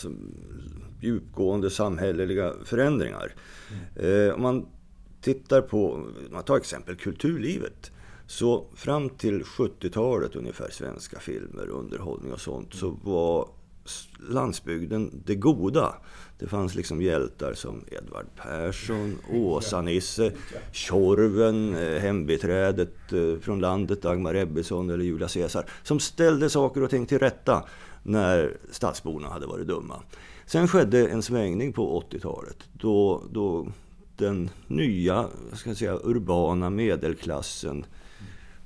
djupgående 1.02 1.70
samhälleliga 1.70 2.52
förändringar. 2.64 3.34
Mm. 3.96 4.34
Om 4.34 4.42
man 4.42 4.66
tittar 5.20 5.62
på, 5.62 6.06
man 6.30 6.44
tar 6.44 6.56
exempel 6.56 6.96
kulturlivet. 6.96 7.90
Så 8.26 8.66
fram 8.74 9.10
till 9.10 9.42
70-talet 9.42 10.36
ungefär, 10.36 10.70
svenska 10.70 11.20
filmer, 11.20 11.68
underhållning 11.68 12.32
och 12.32 12.40
sånt, 12.40 12.74
så 12.74 12.98
var 13.02 13.48
landsbygden 14.28 15.22
det 15.26 15.34
goda. 15.34 15.94
Det 16.38 16.46
fanns 16.46 16.74
liksom 16.74 17.02
hjältar 17.02 17.54
som 17.54 17.84
Edvard 17.90 18.26
Persson, 18.36 19.18
Åsa-Nisse, 19.32 20.32
Tjorven, 20.72 21.76
eh, 21.76 22.00
hembiträdet 22.00 23.12
eh, 23.12 23.38
från 23.40 23.60
landet, 23.60 24.02
Dagmar 24.02 24.34
Ebbesson 24.34 24.90
eller 24.90 25.04
Julia 25.04 25.28
Caesar. 25.28 25.66
Som 25.82 26.00
ställde 26.00 26.50
saker 26.50 26.82
och 26.82 26.90
ting 26.90 27.06
till 27.06 27.18
rätta 27.18 27.64
när 28.02 28.56
stadsborna 28.70 29.28
hade 29.28 29.46
varit 29.46 29.66
dumma. 29.66 30.02
Sen 30.52 30.68
skedde 30.68 31.08
en 31.08 31.22
svängning 31.22 31.72
på 31.72 32.02
80-talet 32.10 32.56
då, 32.72 33.22
då 33.30 33.66
den 34.16 34.50
nya 34.66 35.28
ska 35.52 35.70
jag 35.70 35.76
säga, 35.76 35.98
urbana 36.02 36.70
medelklassen 36.70 37.86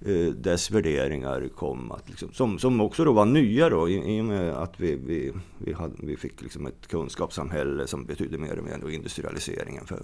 eh, 0.06 0.26
dess 0.26 0.70
värderingar 0.70 1.48
kom 1.48 1.92
att, 1.92 2.08
liksom, 2.08 2.32
som, 2.32 2.58
som 2.58 2.80
också 2.80 3.04
då 3.04 3.12
var 3.12 3.24
nya 3.24 3.68
då 3.68 3.88
i, 3.88 4.16
i 4.16 4.20
och 4.20 4.24
med 4.24 4.54
att 4.54 4.80
vi, 4.80 4.96
vi, 4.96 5.32
vi, 5.58 5.72
hade, 5.72 5.94
vi 5.98 6.16
fick 6.16 6.42
liksom 6.42 6.66
ett 6.66 6.86
kunskapssamhälle 6.86 7.86
som 7.86 8.04
betydde 8.04 8.38
mer 8.38 8.58
och 8.58 8.64
mer 8.64 8.84
och 8.84 8.92
industrialiseringen 8.92 9.86
för, 9.86 10.02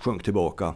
sjönk 0.00 0.22
tillbaka. 0.22 0.74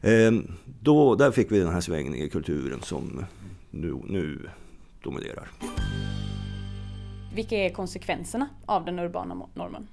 Eh, 0.00 0.32
då, 0.80 1.14
där 1.14 1.30
fick 1.30 1.52
vi 1.52 1.58
den 1.58 1.72
här 1.72 1.80
svängningen 1.80 2.26
i 2.26 2.30
kulturen 2.30 2.80
som 2.82 3.24
nu, 3.70 3.94
nu 4.06 4.48
dominerar. 5.02 5.50
Vilka 7.34 7.56
är 7.56 7.70
konsekvenserna 7.70 8.48
av 8.66 8.84
den 8.84 8.98
urbana 8.98 9.46
normen? 9.54 9.88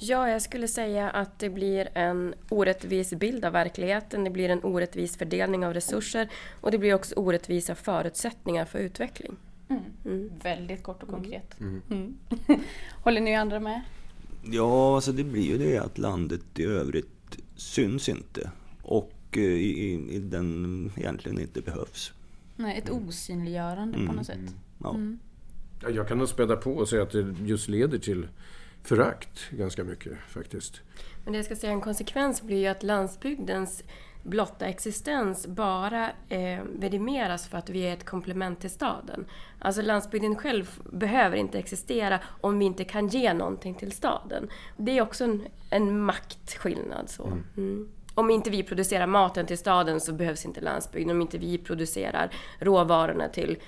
Ja, 0.00 0.28
jag 0.28 0.42
skulle 0.42 0.68
säga 0.68 1.10
att 1.10 1.38
det 1.38 1.50
blir 1.50 1.88
en 1.94 2.34
orättvis 2.48 3.14
bild 3.14 3.44
av 3.44 3.52
verkligheten, 3.52 4.24
det 4.24 4.30
blir 4.30 4.48
en 4.48 4.64
orättvis 4.64 5.16
fördelning 5.16 5.66
av 5.66 5.74
resurser 5.74 6.28
och 6.60 6.70
det 6.70 6.78
blir 6.78 6.94
också 6.94 7.14
orättvisa 7.14 7.74
förutsättningar 7.74 8.64
för 8.64 8.78
utveckling. 8.78 9.36
Mm. 9.68 9.82
Mm. 10.04 10.30
Väldigt 10.42 10.82
kort 10.82 11.02
och 11.02 11.08
konkret. 11.08 11.60
Mm. 11.60 11.82
mm. 11.90 12.16
Håller 13.04 13.20
ni 13.20 13.36
andra 13.36 13.60
med? 13.60 13.82
Ja, 14.44 14.94
alltså 14.94 15.12
det 15.12 15.24
blir 15.24 15.42
ju 15.42 15.58
det 15.58 15.78
att 15.78 15.98
landet 15.98 16.58
i 16.58 16.64
övrigt 16.64 17.38
syns 17.56 18.08
inte 18.08 18.50
och 18.82 19.12
eh, 19.32 19.42
i, 19.42 20.08
i 20.10 20.18
den 20.18 20.92
egentligen 20.96 21.40
inte 21.40 21.60
behövs. 21.60 22.12
Nej, 22.56 22.78
ett 22.78 22.90
osynliggörande 22.90 23.98
på 23.98 24.12
något 24.12 24.12
mm. 24.12 24.24
sätt. 24.24 24.54
Ja. 24.82 24.96
Jag 25.80 26.08
kan 26.08 26.18
nog 26.18 26.28
späda 26.28 26.56
på 26.56 26.72
och 26.72 26.88
säga 26.88 27.02
att 27.02 27.10
det 27.10 27.34
just 27.44 27.68
leder 27.68 27.98
till 27.98 28.28
förakt 28.82 29.50
ganska 29.50 29.84
mycket 29.84 30.12
faktiskt. 30.28 30.80
Men 31.24 31.32
det 31.32 31.38
jag 31.38 31.46
ska 31.46 31.56
säga, 31.56 31.72
en 31.72 31.80
konsekvens 31.80 32.42
blir 32.42 32.56
ju 32.56 32.66
att 32.66 32.82
landsbygdens 32.82 33.84
blotta 34.22 34.66
existens 34.66 35.46
bara 35.46 36.10
eh, 36.28 36.62
vidimeras 36.78 37.48
för 37.48 37.58
att 37.58 37.70
vi 37.70 37.80
är 37.80 37.92
ett 37.92 38.04
komplement 38.04 38.60
till 38.60 38.70
staden. 38.70 39.24
Alltså 39.58 39.82
landsbygden 39.82 40.36
själv 40.36 40.80
behöver 40.92 41.36
inte 41.36 41.58
existera 41.58 42.20
om 42.40 42.58
vi 42.58 42.64
inte 42.64 42.84
kan 42.84 43.08
ge 43.08 43.34
någonting 43.34 43.74
till 43.74 43.92
staden. 43.92 44.48
Det 44.76 44.98
är 44.98 45.02
också 45.02 45.24
en, 45.24 45.42
en 45.70 46.00
maktskillnad. 46.00 47.10
Så. 47.10 47.26
Mm. 47.26 47.44
Mm. 47.56 47.88
Om 48.14 48.30
inte 48.30 48.50
vi 48.50 48.62
producerar 48.62 49.06
maten 49.06 49.46
till 49.46 49.58
staden 49.58 50.00
så 50.00 50.12
behövs 50.12 50.44
inte 50.44 50.60
landsbygden. 50.60 51.16
Om 51.16 51.22
inte 51.22 51.38
vi 51.38 51.58
producerar 51.58 52.30
råvarorna 52.58 53.28
till 53.28 53.58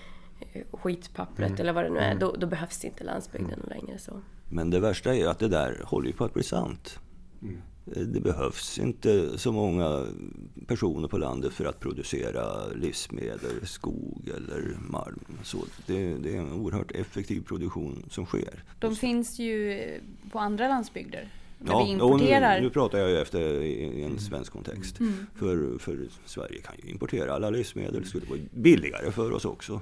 skitpappret 0.72 1.48
mm. 1.48 1.60
eller 1.60 1.72
vad 1.72 1.84
det 1.84 1.90
nu 1.90 1.98
är, 1.98 2.10
mm. 2.10 2.18
då, 2.18 2.36
då 2.38 2.46
behövs 2.46 2.84
inte 2.84 3.04
landsbygden 3.04 3.52
mm. 3.52 3.68
längre. 3.68 3.98
så. 3.98 4.20
Men 4.48 4.70
det 4.70 4.80
värsta 4.80 5.16
är 5.16 5.26
att 5.26 5.38
det 5.38 5.48
där 5.48 5.82
håller 5.84 6.12
på 6.12 6.24
att 6.24 6.34
bli 6.34 6.42
sant. 6.42 6.98
Mm. 7.42 7.62
Det 7.84 8.20
behövs 8.20 8.78
inte 8.78 9.38
så 9.38 9.52
många 9.52 10.06
personer 10.66 11.08
på 11.08 11.18
landet 11.18 11.52
för 11.52 11.64
att 11.64 11.80
producera 11.80 12.66
livsmedel, 12.74 13.66
skog 13.66 14.30
eller 14.36 14.76
malm. 14.88 15.24
Så 15.42 15.58
det, 15.86 16.14
det, 16.14 16.36
är 16.36 16.40
en 16.40 16.52
oerhört 16.52 16.92
effektiv 16.92 17.40
produktion 17.40 18.04
som 18.10 18.26
sker. 18.26 18.64
De 18.78 18.96
finns 18.96 19.38
ju 19.38 19.80
på 20.32 20.38
andra 20.38 20.68
landsbygder. 20.68 21.28
Ja, 21.66 21.84
vi 21.84 21.90
importerar. 21.90 22.56
Nu, 22.56 22.62
nu, 22.62 22.70
pratar 22.70 22.98
jag 22.98 23.10
ju 23.10 23.18
efter 23.18 23.62
i 23.62 24.02
en 24.02 24.18
svensk 24.18 24.52
kontext. 24.52 25.00
Mm. 25.00 25.26
För, 25.34 25.78
för 25.78 25.98
Sverige 26.24 26.60
kan 26.60 26.74
ju 26.82 26.90
importera 26.90 27.34
alla 27.34 27.50
livsmedel. 27.50 28.02
Det 28.02 28.08
skulle 28.08 28.26
vara 28.26 28.40
billigare 28.50 29.10
för 29.10 29.32
oss 29.32 29.44
också. 29.44 29.80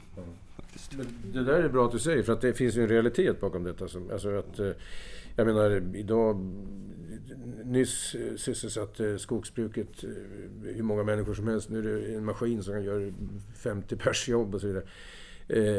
Men 0.97 1.07
det 1.33 1.45
där 1.45 1.63
är 1.63 1.69
bra 1.69 1.87
att 1.87 1.93
du 1.93 1.99
säger, 1.99 2.23
för 2.23 2.33
att 2.33 2.41
det 2.41 2.53
finns 2.53 2.77
ju 2.77 2.83
en 2.83 2.89
realitet 2.89 3.41
bakom 3.41 3.65
detta. 3.65 3.89
Som, 3.89 4.11
alltså 4.11 4.39
att, 4.39 4.59
eh, 4.59 4.71
jag 5.37 5.47
menar, 5.47 5.83
idag... 5.95 6.55
Nyss 7.65 8.15
eh, 8.15 8.37
sysselsatte 8.37 9.19
skogsbruket 9.19 10.05
eh, 10.05 10.11
hur 10.75 10.83
många 10.83 11.03
människor 11.03 11.35
som 11.35 11.49
helst. 11.49 11.71
Nu 11.71 11.79
är 11.79 11.83
det 11.83 12.15
en 12.15 12.25
maskin 12.25 12.63
som 12.63 12.75
kan 12.75 12.85
göra 12.85 13.13
50 13.57 13.97
pers 13.97 14.29
jobb 14.29 14.55
och 14.55 14.61
så 14.61 14.67
vidare. 14.67 14.85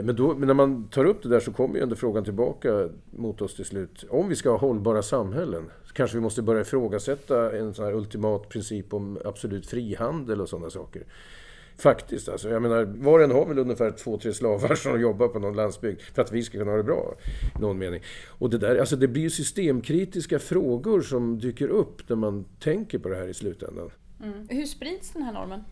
Men, 0.03 0.15
då, 0.15 0.35
men, 0.35 0.47
när 0.47 0.53
man 0.53 0.87
tar 0.87 1.05
upp 1.05 1.23
det 1.23 1.29
där 1.29 1.39
så 1.39 1.51
kommer 1.51 1.75
ju 1.75 1.81
ändå 1.81 1.95
frågan 1.95 2.23
tillbaka 2.23 2.89
mot 3.11 3.41
oss 3.41 3.55
till 3.55 3.65
slut. 3.65 4.05
Om 4.09 4.29
vi 4.29 4.35
ska 4.35 4.49
ha 4.49 4.57
hållbara 4.57 5.01
samhällen 5.01 5.69
så 5.85 5.93
kanske 5.93 6.17
vi 6.17 6.21
måste 6.21 6.41
börja 6.41 6.61
ifrågasätta 6.61 7.57
en 7.57 7.73
sån 7.73 7.85
här 7.85 7.93
ultimat 7.93 8.49
princip 8.49 8.93
om 8.93 9.19
absolut 9.25 9.67
frihandel 9.67 10.41
och 10.41 10.49
sådana 10.49 10.69
saker. 10.69 11.03
Faktiskt 11.79 12.29
alltså. 12.29 12.49
Jag 12.49 12.61
menar, 12.61 12.83
var 12.85 13.19
och 13.19 13.25
en 13.25 13.31
har 13.31 13.45
väl 13.45 13.59
ungefär 13.59 13.91
två, 13.91 14.17
tre 14.17 14.33
slavar 14.33 14.75
som 14.75 15.01
jobbar 15.01 15.27
på 15.27 15.39
någon 15.39 15.55
landsbygd 15.55 16.01
för 16.01 16.21
att 16.21 16.31
vi 16.31 16.43
ska 16.43 16.57
kunna 16.57 16.71
ha 16.71 16.77
det 16.77 16.83
bra. 16.83 17.15
I 17.57 17.61
någon 17.61 17.77
mening. 17.77 18.01
Och 18.27 18.49
det 18.49 18.57
där, 18.57 18.75
alltså 18.75 18.95
det 18.95 19.07
blir 19.07 19.23
ju 19.23 19.29
systemkritiska 19.29 20.39
frågor 20.39 21.01
som 21.01 21.39
dyker 21.39 21.67
upp 21.67 22.09
när 22.09 22.15
man 22.15 22.45
tänker 22.59 22.99
på 22.99 23.09
det 23.09 23.15
här 23.15 23.27
i 23.27 23.33
slutändan. 23.33 23.89
Mm. 24.23 24.47
Hur 24.49 24.65
sprids 24.65 25.09
den 25.09 25.23
här 25.23 25.33
normen? 25.33 25.63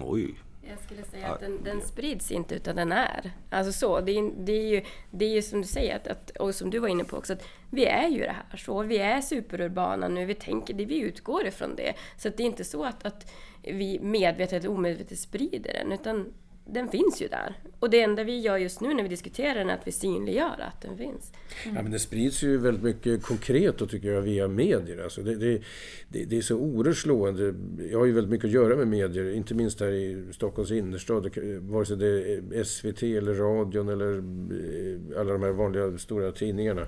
Oj, 0.00 0.34
jag 0.68 0.78
skulle 0.78 1.02
säga 1.02 1.28
att 1.28 1.40
den, 1.40 1.64
den, 1.64 1.80
sprids 1.80 2.30
inte 2.30 2.54
utan 2.54 2.76
den 2.76 2.92
är. 2.92 3.30
Alltså 3.50 3.72
så, 3.72 4.00
det 4.00 4.12
är, 4.12 4.32
det 4.36 4.52
är, 4.52 4.68
ju, 4.68 4.82
det 5.10 5.24
är 5.24 5.28
ju 5.28 5.42
som 5.42 5.60
du 5.60 5.66
säger, 5.66 5.96
att, 5.96 6.06
att, 6.06 6.30
och 6.30 6.54
som 6.54 6.70
du 6.70 6.78
var 6.78 6.88
inne 6.88 7.04
på 7.04 7.16
också, 7.16 7.32
att 7.32 7.44
vi 7.70 7.84
är 7.84 8.08
ju 8.08 8.18
det 8.18 8.36
här 8.50 8.56
så. 8.56 8.82
Vi 8.82 8.98
är 8.98 9.20
superurbana 9.20 10.08
nu, 10.08 10.24
vi 10.24 10.34
tänker 10.34 10.74
det, 10.74 10.84
vi 10.84 10.98
utgår 10.98 11.46
ifrån 11.46 11.76
det. 11.76 11.94
Så 12.16 12.28
det 12.28 12.42
är 12.42 12.46
inte 12.46 12.64
så 12.64 12.84
att, 12.84 13.06
att 13.06 13.32
vi 13.62 14.00
medvetet 14.00 14.64
eller 14.64 14.74
omedvetet 14.74 15.18
sprider 15.18 15.72
den, 15.72 15.92
utan 15.92 16.32
den 16.72 16.88
finns 16.88 17.22
ju 17.22 17.28
där. 17.28 17.54
Och 17.78 17.90
det 17.90 18.00
enda 18.00 18.24
vi 18.24 18.40
gör 18.40 18.56
just 18.56 18.80
nu 18.80 18.94
när 18.94 19.02
vi 19.02 19.08
diskuterar 19.08 19.54
den 19.54 19.70
är 19.70 19.74
att 19.74 19.86
vi 19.86 19.92
synliggör 19.92 20.60
att 20.60 20.80
den 20.82 20.96
finns. 20.96 21.32
Mm. 21.64 21.76
Ja, 21.76 21.82
men 21.82 21.92
det 21.92 21.98
sprids 21.98 22.42
ju 22.42 22.58
väldigt 22.58 22.82
mycket 22.82 23.22
konkret 23.22 23.82
och 23.82 23.90
tycker 23.90 24.08
jag 24.12 24.22
via 24.22 24.48
medier. 24.48 25.04
Alltså 25.04 25.22
det, 25.22 25.34
det, 25.34 25.62
det, 26.08 26.24
det, 26.24 26.36
är 26.36 26.40
så 26.40 26.56
oerhört 26.56 26.96
slående. 26.96 27.54
Jag 27.90 27.98
har 27.98 28.06
ju 28.06 28.12
väldigt 28.12 28.30
mycket 28.30 28.44
att 28.44 28.52
göra 28.52 28.76
med 28.76 28.88
medier, 28.88 29.34
inte 29.34 29.54
minst 29.54 29.80
här 29.80 29.92
i 29.92 30.32
Stockholms 30.32 30.70
innerstad. 30.70 31.30
Vare 31.60 31.86
sig 31.86 31.96
det 31.96 32.34
är 32.34 32.64
SVT 32.64 33.02
eller 33.02 33.34
radion 33.34 33.88
eller 33.88 34.18
eh, 34.18 35.20
alla 35.20 35.32
de 35.32 35.42
här 35.42 35.52
vanliga 35.52 35.98
stora 35.98 36.32
tidningarna. 36.32 36.86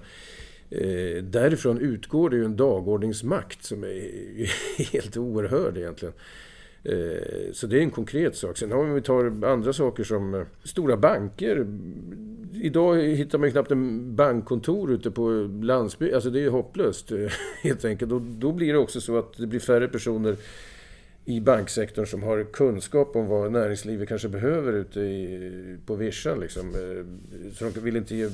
Eh, 0.71 1.23
därifrån 1.23 1.79
utgår 1.79 2.31
det 2.31 2.37
ju 2.37 2.45
en 2.45 2.57
dagordningsmakt 2.57 3.65
som 3.65 3.85
är 3.85 4.93
helt 4.93 5.17
oerhörd 5.17 5.77
egentligen. 5.77 6.15
Eh, 6.85 7.53
så 7.53 7.67
det 7.67 7.79
är 7.79 7.83
en 7.83 7.91
konkret 7.91 8.37
sak. 8.37 8.59
Sen 8.59 8.73
om 8.73 8.95
vi 8.95 9.03
tar 9.03 9.45
andra 9.45 9.73
saker 9.73 10.05
som 10.05 10.35
eh, 10.35 10.43
stora 10.65 10.97
banker. 10.97 11.67
Idag 12.55 13.03
hittar 13.03 13.39
man 13.39 13.49
ju 13.49 13.53
knappt 13.53 13.71
en 13.71 14.17
bankkontor 14.17 14.93
ute 14.93 15.11
på 15.11 15.31
landsbygden. 15.63 16.15
Alltså 16.15 16.31
det 16.31 16.39
är 16.39 16.43
ju 16.43 16.51
hopplöst 16.51 17.13
eh, 17.13 17.19
helt 17.63 17.85
enkelt. 17.85 18.13
Och 18.13 18.21
då 18.21 18.53
blir 18.53 18.73
det 18.73 18.79
också 18.79 19.01
så 19.01 19.19
att 19.19 19.37
det 19.37 19.47
blir 19.47 19.61
färre 19.61 19.89
personer 19.89 20.37
i 21.25 21.41
banksektorn 21.41 22.07
som 22.07 22.23
har 22.23 22.45
kunskap 22.45 23.17
om 23.17 23.27
vad 23.27 23.53
näringslivet 23.53 24.09
kanske 24.09 24.29
behöver 24.29 24.73
ute 24.73 25.01
i, 25.01 25.79
på 25.87 25.95
vischan. 25.95 26.41
Liksom. 26.41 26.69
Eh, 26.69 27.53
så 27.55 27.65
de 27.65 27.81
vill 27.81 27.97
inte 27.97 28.17
ge 28.17 28.29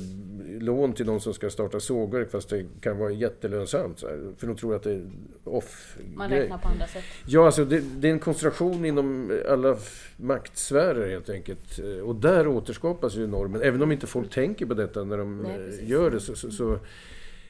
lån 0.61 0.93
till 0.93 1.07
de 1.07 1.21
som 1.21 1.35
ska 1.35 1.51
starta 1.51 1.81
sågverk 1.81 2.31
fast 2.31 2.49
det 2.49 2.67
kan 2.81 2.99
vara 2.99 3.11
jättelönsamt. 3.11 4.01
För 4.37 4.47
de 4.47 4.57
tror 4.57 4.75
att 4.75 4.83
det 4.83 4.93
är 4.93 5.11
off 5.45 5.97
Man 6.15 6.31
räknar 6.31 6.59
på 6.59 6.69
andra 6.69 6.87
sätt. 6.87 7.05
Ja, 7.27 7.47
alltså 7.47 7.65
det, 7.65 7.81
det, 7.81 8.09
är 8.09 8.13
en 8.13 8.19
koncentration 8.19 8.85
inom 8.85 9.33
alla 9.49 9.77
maktsfärer 10.17 11.11
helt 11.11 11.31
enkelt. 11.31 11.79
Eh, 11.79 12.09
och 12.09 12.15
där 12.15 12.47
återskapas 12.47 13.15
ju 13.15 13.27
normen. 13.27 13.63
Även 13.63 13.83
om 13.83 13.93
inte 13.93 14.07
folk 14.07 14.31
tänker 14.31 14.67
på 14.67 14.75
detta 14.75 15.05
när 15.05 15.19
de 15.19 15.43
Nej, 15.43 15.79
eh, 15.81 15.91
gör 15.91 16.11
det 16.11 16.21
så, 16.21 16.35
så, 16.35 16.51
så 16.51 16.79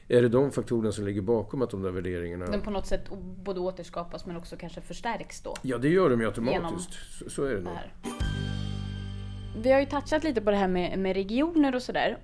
är 0.09 0.21
det 0.21 0.29
de 0.29 0.51
faktorerna 0.51 0.91
som 0.91 1.05
ligger 1.05 1.21
bakom 1.21 1.61
att 1.61 1.69
de 1.69 1.81
där 1.81 1.91
värderingarna... 1.91 2.45
Den 2.45 2.61
på 2.61 2.71
något 2.71 2.85
sätt 2.85 3.09
både 3.43 3.59
återskapas 3.59 4.25
men 4.25 4.37
också 4.37 4.57
kanske 4.57 4.81
förstärks 4.81 5.41
då? 5.41 5.53
Ja, 5.61 5.77
det 5.77 5.89
gör 5.89 6.09
de 6.09 6.21
ju 6.21 6.27
automatiskt. 6.27 6.93
Så, 6.93 7.29
så, 7.29 7.43
är 7.43 7.55
det 7.55 7.61
nog. 7.61 7.73
Vi 9.57 9.71
har 9.71 9.79
ju 9.79 9.85
touchat 9.85 10.23
lite 10.23 10.41
på 10.41 10.51
det 10.51 10.57
här 10.57 10.67
med, 10.67 10.99
med 10.99 11.15
regioner 11.15 11.75
och 11.75 11.81
sådär. 11.81 12.17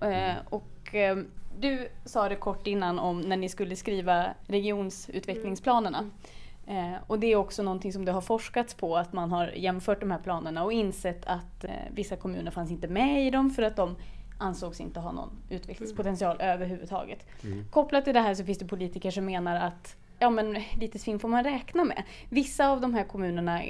Och 0.50 0.96
eh, 0.96 1.18
du 1.60 1.88
sa 2.06 2.30
det 2.30 2.36
kort 2.36 2.68
innan 2.68 3.00
om 3.00 3.22
när 3.22 3.38
ni 3.38 3.50
skulle 3.50 3.76
skriva 3.76 4.26
regionsutvecklingsplanerna. 4.48 6.10
Eh, 6.68 6.96
och 7.08 7.20
det 7.20 7.28
är 7.28 7.36
också 7.36 7.64
någonting 7.64 7.94
som 7.94 8.06
det 8.06 8.12
har 8.12 8.22
forskats 8.22 8.74
på, 8.74 8.98
att 8.98 9.14
man 9.14 9.32
har 9.32 9.48
jämfört 9.48 10.00
de 10.00 10.12
här 10.12 10.20
planerna 10.20 10.64
och 10.64 10.74
insett 10.74 11.26
att 11.26 11.66
vissa 11.92 12.16
kommuner 12.16 12.52
fanns 12.52 12.72
inte 12.72 12.88
med 12.88 13.28
i 13.28 13.30
dem 13.30 13.50
för 13.50 13.64
att 13.64 13.76
de 13.76 13.96
ansågs 14.38 14.82
inte 14.82 15.00
ha 15.00 15.12
någon 15.12 15.30
utvecklingspotential 15.50 16.36
mm. 16.40 16.54
överhuvudtaget. 16.54 17.26
Mm. 17.44 17.66
Kopplat 17.72 18.04
till 18.04 18.14
det 18.14 18.20
här 18.20 18.36
så 18.36 18.46
finns 18.46 18.58
det 18.58 18.66
politiker 18.66 19.12
som 19.12 19.26
menar 19.26 19.56
att 19.56 19.96
ja, 20.20 20.30
men, 20.30 20.64
lite 20.80 21.00
svinn 21.00 21.20
får 21.20 21.28
man 21.28 21.44
räkna 21.44 21.84
med. 21.84 22.04
Vissa 22.30 22.70
av 22.70 22.82
de 22.82 22.94
här 22.94 23.04
kommunerna 23.04 23.62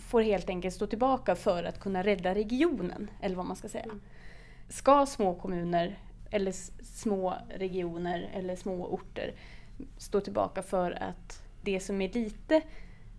får 0.00 0.22
helt 0.22 0.48
enkelt 0.48 0.74
stå 0.74 0.86
tillbaka 0.86 1.34
för 1.34 1.64
att 1.64 1.80
kunna 1.80 2.02
rädda 2.02 2.34
regionen, 2.34 3.10
eller 3.20 3.36
vad 3.36 3.46
man 3.46 3.56
ska 3.56 3.68
säga. 3.68 3.98
Ska 4.68 5.06
små 5.06 5.34
kommuner, 5.34 5.98
eller 6.30 6.52
små 6.84 7.34
regioner, 7.58 8.30
eller 8.34 8.56
små 8.56 8.86
orter 8.86 9.34
stå 9.98 10.20
tillbaka 10.20 10.62
för 10.62 10.90
att 10.90 11.42
det 11.62 11.80
som 11.80 12.00
är 12.00 12.08
lite 12.08 12.62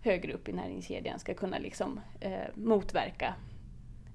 högre 0.01 0.33
upp 0.33 0.49
i 0.49 0.53
näringskedjan 0.53 1.19
ska 1.19 1.33
kunna 1.33 1.57
liksom, 1.57 1.99
eh, 2.19 2.47
motverka 2.55 3.35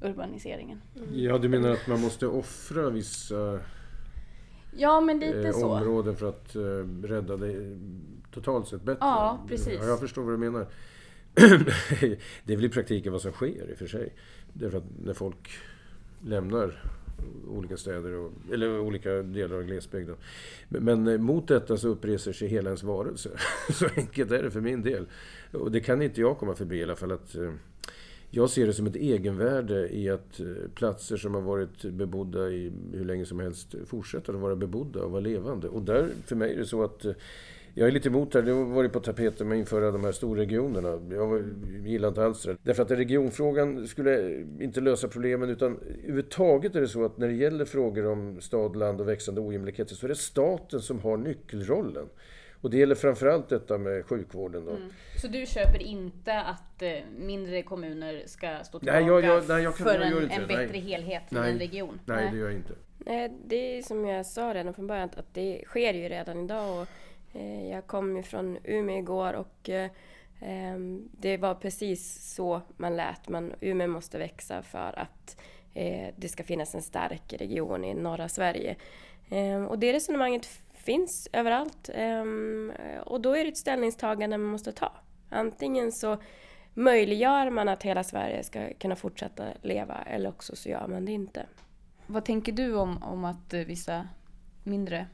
urbaniseringen. 0.00 0.81
Mm. 0.97 1.09
Ja, 1.12 1.38
du 1.38 1.49
menar 1.49 1.71
att 1.71 1.87
man 1.87 2.00
måste 2.00 2.26
offra 2.26 2.90
vissa 2.90 3.61
ja, 4.76 5.00
men 5.00 5.19
lite 5.19 5.49
eh, 5.49 5.52
så. 5.52 5.67
områden 5.67 6.17
för 6.17 6.28
att 6.28 6.57
eh, 6.57 7.07
rädda 7.09 7.37
det 7.37 7.78
totalt 8.31 8.69
sett 8.69 8.83
bättre? 8.83 8.99
Ja, 9.00 9.45
precis. 9.49 9.78
Ja, 9.81 9.87
jag 9.87 10.00
förstår 10.00 10.23
vad 10.23 10.35
du 10.35 10.38
menar. 10.38 10.67
det 12.45 12.52
är 12.52 12.57
väl 12.57 12.64
i 12.64 12.69
praktiken 12.69 13.12
vad 13.12 13.23
som 13.23 13.33
sker 13.33 13.71
i 13.71 13.75
och 13.75 13.78
för 13.78 13.87
sig. 13.87 14.14
Därför 14.52 14.78
att 14.78 14.85
när 15.05 15.14
folk 15.14 15.50
lämnar 16.25 16.83
olika 17.49 17.76
städer, 17.76 18.12
och, 18.12 18.33
eller 18.52 18.81
olika 18.81 19.11
delar 19.11 19.57
av 19.57 19.62
glesbygden. 19.62 20.17
Men, 20.69 21.02
men 21.02 21.23
mot 21.23 21.49
detta 21.49 21.76
så 21.76 21.88
uppreser 21.88 22.33
sig 22.33 22.49
hela 22.49 22.69
ens 22.69 22.83
varelse. 22.83 23.31
så 23.73 23.87
enkelt 23.97 24.31
är 24.31 24.43
det 24.43 24.50
för 24.50 24.61
min 24.61 24.83
del. 24.83 25.07
Och 25.52 25.71
det 25.71 25.81
kan 25.81 26.02
inte 26.02 26.21
jag 26.21 26.38
komma 26.38 26.55
förbi 26.55 26.76
i 26.76 26.83
alla 26.83 26.97
fall. 26.97 27.12
att 27.12 27.35
eh, 27.35 27.52
jag 28.30 28.50
ser 28.50 28.66
det 28.66 28.73
som 28.73 28.87
ett 28.87 28.97
egenvärde 28.97 29.88
i 29.88 30.11
att 30.11 30.40
eh, 30.40 30.47
platser 30.75 31.16
som 31.16 31.35
har 31.35 31.40
varit 31.40 31.85
bebodda 31.85 32.49
i 32.49 32.73
hur 32.92 33.04
länge 33.04 33.25
som 33.25 33.40
helst 33.40 33.75
fortsätter 33.87 34.35
att 34.35 34.40
vara 34.40 34.56
bebodda 34.56 35.02
och 35.02 35.11
vara 35.11 35.20
levande. 35.20 35.68
Och 35.68 35.82
där, 35.82 36.08
för 36.26 36.37
mig 36.37 36.52
är 36.54 36.58
det 36.58 36.66
så 36.66 36.85
att 36.85 37.04
eh, 37.04 37.12
jag 37.75 37.88
är 37.88 37.92
lite 37.92 38.08
emot 38.08 38.32
det. 38.32 38.38
här, 38.38 38.47
Det 38.47 38.52
har 38.52 38.64
varit 38.64 38.92
på 38.92 39.00
tapeten 39.00 39.49
med 39.49 39.56
att 39.56 39.61
införa 39.61 39.90
de 39.90 40.04
här 40.04 40.12
storregionerna. 40.12 41.00
Jag 41.11 41.44
gillar 41.87 42.08
inte 42.08 42.25
alls 42.25 42.42
det. 42.42 42.56
Därför 42.62 42.82
att 42.82 42.90
regionfrågan 42.90 43.87
skulle 43.87 44.44
inte 44.61 44.80
lösa 44.80 45.08
problemen 45.08 45.50
utan 45.50 45.76
överhuvudtaget 45.76 46.76
är 46.76 46.80
det 46.80 46.88
så 46.88 47.04
att 47.04 47.18
när 47.18 47.28
det 47.28 47.35
gäller 47.35 47.64
frågor 47.64 48.06
om 48.06 48.40
stad, 48.40 48.76
land 48.76 49.00
och 49.00 49.08
växande 49.08 49.40
ojämlikheter 49.40 49.94
så 49.94 50.06
är 50.06 50.08
det 50.08 50.14
staten 50.14 50.80
som 50.80 51.00
har 51.00 51.16
nyckelrollen. 51.16 52.06
Och 52.60 52.70
det 52.70 52.76
gäller 52.76 52.94
framförallt 52.94 53.48
detta 53.48 53.78
med 53.78 54.04
sjukvården. 54.04 54.64
Då. 54.64 54.70
Mm. 54.70 54.90
Så 55.20 55.28
du 55.28 55.46
köper 55.46 55.82
inte 55.82 56.40
att 56.40 56.82
eh, 56.82 56.92
mindre 57.18 57.62
kommuner 57.62 58.22
ska 58.26 58.64
stå 58.64 58.78
tillbaka 58.78 59.00
nej, 59.00 59.08
jag, 59.08 59.24
jag, 59.24 59.48
nej, 59.48 59.62
jag 59.62 59.76
kan, 59.76 59.86
för 59.86 60.00
en, 60.00 60.30
en 60.30 60.46
bättre 60.46 60.66
nej. 60.72 60.80
helhet 60.80 61.22
nej. 61.28 61.48
i 61.48 61.52
en 61.52 61.58
region? 61.58 62.00
Nej, 62.04 62.16
nej, 62.16 62.30
det 62.32 62.38
gör 62.38 62.46
jag 62.46 62.54
inte. 62.54 62.74
Nej, 62.98 63.32
det 63.46 63.78
är 63.78 63.82
som 63.82 64.06
jag 64.06 64.26
sa 64.26 64.54
redan 64.54 64.74
från 64.74 64.86
början 64.86 65.10
att 65.16 65.34
det 65.34 65.62
sker 65.66 65.94
ju 65.94 66.08
redan 66.08 66.44
idag. 66.44 66.80
Och, 66.80 66.88
eh, 67.38 67.70
jag 67.70 67.86
kom 67.86 68.16
ju 68.16 68.22
från 68.22 68.58
Umeå 68.64 68.98
igår 68.98 69.32
och 69.32 69.68
eh, 69.68 69.90
ehm, 70.40 71.08
det 71.12 71.36
var 71.36 71.54
precis 71.54 72.34
så 72.34 72.60
man 72.76 72.96
lät. 72.96 73.28
Man, 73.28 73.52
Umeå 73.60 73.88
måste 73.88 74.18
växa 74.18 74.62
för 74.62 74.98
att 74.98 75.40
eh, 75.74 76.14
det 76.16 76.28
ska 76.28 76.44
finnas 76.44 76.74
en 76.74 76.82
stark 76.82 77.32
region 77.38 77.84
i 77.84 77.94
norra 77.94 78.28
Sverige. 78.28 78.76
Ehm, 79.30 79.66
och 79.66 79.78
det 79.78 79.92
resonemanget 79.92 80.48
finns 80.88 81.28
överallt. 81.33 81.90
Ehm, 81.95 82.73
och 83.07 83.21
då 83.21 83.37
är 83.37 83.45
det 83.45 83.50
ett 83.50 83.57
ställningstagande 83.57 84.38
man 84.38 84.50
måste 84.50 84.73
ta. 84.73 84.92
Antingen 85.28 85.92
så 85.92 86.16
möjliggör 86.75 87.50
man 87.50 87.68
att 87.68 87.83
hela 87.83 88.04
Sverige 88.04 88.45
ska 88.45 88.75
kunna 88.75 88.97
fortsätta 88.97 89.45
leva 89.62 89.95
eller 89.95 90.28
också 90.28 90.57
så 90.57 90.68
gör 90.68 90.87
man 90.88 91.04
det 91.04 91.12
inte. 91.12 91.47
Vad 92.07 92.25
tänker 92.25 92.52
du 92.52 92.75
om, 92.75 93.02
om 93.02 93.25
att 93.25 93.54
vissa 93.54 94.09
mindre 94.64 95.07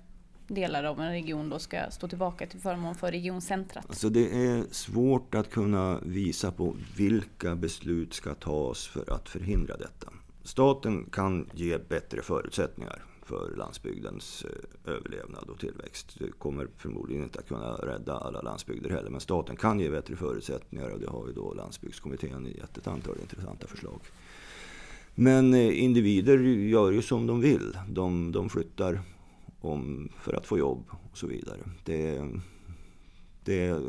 delar 0.46 0.84
av 0.84 1.00
en 1.00 1.10
region 1.10 1.50
då 1.50 1.58
ska 1.58 1.90
stå 1.90 2.08
tillbaka 2.08 2.46
till 2.46 2.60
förmån 2.60 2.94
för 2.94 3.10
regioncentrat? 3.10 3.84
Alltså 3.88 4.08
det 4.08 4.46
är 4.46 4.64
svårt 4.70 5.34
att 5.34 5.50
kunna 5.50 6.00
visa 6.02 6.52
på 6.52 6.76
vilka 6.96 7.54
beslut 7.54 8.14
ska 8.14 8.34
tas 8.34 8.86
för 8.86 9.12
att 9.12 9.28
förhindra 9.28 9.76
detta. 9.76 10.12
Staten 10.42 11.10
kan 11.12 11.50
ge 11.52 11.78
bättre 11.78 12.22
förutsättningar 12.22 13.02
för 13.24 13.56
landsbygdens 13.56 14.44
eh, 14.44 14.92
överlevnad 14.94 15.50
och 15.50 15.60
tillväxt. 15.60 16.16
Det 16.18 16.30
kommer 16.30 16.68
förmodligen 16.76 17.22
inte 17.22 17.38
att 17.38 17.48
kunna 17.48 17.72
rädda 17.74 18.16
alla 18.18 18.40
landsbygder 18.40 18.90
heller, 18.90 19.10
men 19.10 19.20
staten 19.20 19.56
kan 19.56 19.80
ge 19.80 19.90
bättre 19.90 20.16
förutsättningar 20.16 20.90
och 20.90 21.00
det 21.00 21.10
har 21.10 21.26
ju 21.26 21.32
då 21.32 21.54
landsbygdskommittén 21.54 22.46
gett 22.46 22.78
ett 22.78 22.86
antal 22.86 23.16
intressanta 23.20 23.66
förslag. 23.66 24.00
Men 25.14 25.54
eh, 25.54 25.82
individer 25.82 26.38
gör 26.38 26.92
ju 26.92 27.02
som 27.02 27.26
de 27.26 27.40
vill. 27.40 27.78
De, 27.88 28.32
de 28.32 28.48
flyttar 28.48 29.00
om, 29.60 30.08
för 30.20 30.34
att 30.34 30.46
få 30.46 30.58
jobb 30.58 30.84
och 31.10 31.18
så 31.18 31.26
vidare. 31.26 31.60
Det, 31.84 32.30
det, 33.44 33.80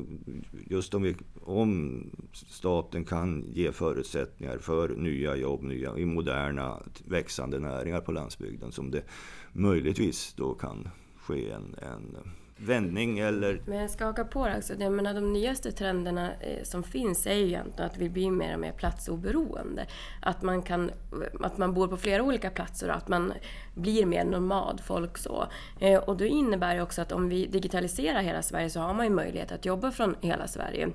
just 0.67 0.93
om, 0.93 1.03
vi, 1.03 1.15
om 1.43 2.03
staten 2.33 3.05
kan 3.05 3.43
ge 3.53 3.71
förutsättningar 3.71 4.57
för 4.57 4.89
nya 4.89 5.35
jobb 5.35 5.63
nya, 5.63 5.97
i 5.97 6.05
moderna 6.05 6.83
växande 7.05 7.59
näringar 7.59 8.01
på 8.01 8.11
landsbygden 8.11 8.71
som 8.71 8.91
det 8.91 9.03
möjligtvis 9.53 10.33
då 10.33 10.53
kan 10.53 10.89
ske 11.17 11.49
en, 11.49 11.75
en 11.81 12.17
vändning 12.57 13.19
eller... 13.19 13.61
Men 13.65 13.77
jag 13.77 13.89
ska 13.89 14.05
haka 14.05 14.25
på 14.25 14.47
det 14.47 14.57
också. 14.57 14.73
Jag 14.79 14.91
menar, 14.91 15.13
de 15.13 15.33
nyaste 15.33 15.71
trenderna 15.71 16.31
eh, 16.39 16.63
som 16.63 16.83
finns 16.83 17.27
är 17.27 17.33
ju 17.33 17.45
egentligen 17.45 17.91
att 17.91 17.97
vi 17.97 18.09
blir 18.09 18.31
mer 18.31 18.53
och 18.53 18.59
mer 18.59 18.71
platsoberoende. 18.71 19.85
Att 20.21 20.41
man, 20.41 20.61
kan, 20.61 20.91
att 21.41 21.57
man 21.57 21.73
bor 21.73 21.87
på 21.87 21.97
flera 21.97 22.23
olika 22.23 22.49
platser 22.49 22.89
och 22.89 22.95
att 22.95 23.07
man 23.07 23.33
blir 23.73 24.05
mer 24.05 24.23
nomadfolk 24.25 25.17
så. 25.17 25.47
Eh, 25.79 25.99
och 25.99 26.17
det 26.17 26.27
innebär 26.27 26.75
ju 26.75 26.81
också 26.81 27.01
att 27.01 27.11
om 27.11 27.29
vi 27.29 27.45
digitaliserar 27.45 28.21
hela 28.21 28.41
Sverige 28.41 28.69
så 28.69 28.79
har 28.79 28.93
man 28.93 29.05
ju 29.05 29.11
möjlighet 29.11 29.51
att 29.51 29.65
jobba 29.65 29.91
från 29.91 30.15
hela 30.21 30.47
Sverige. 30.47 30.89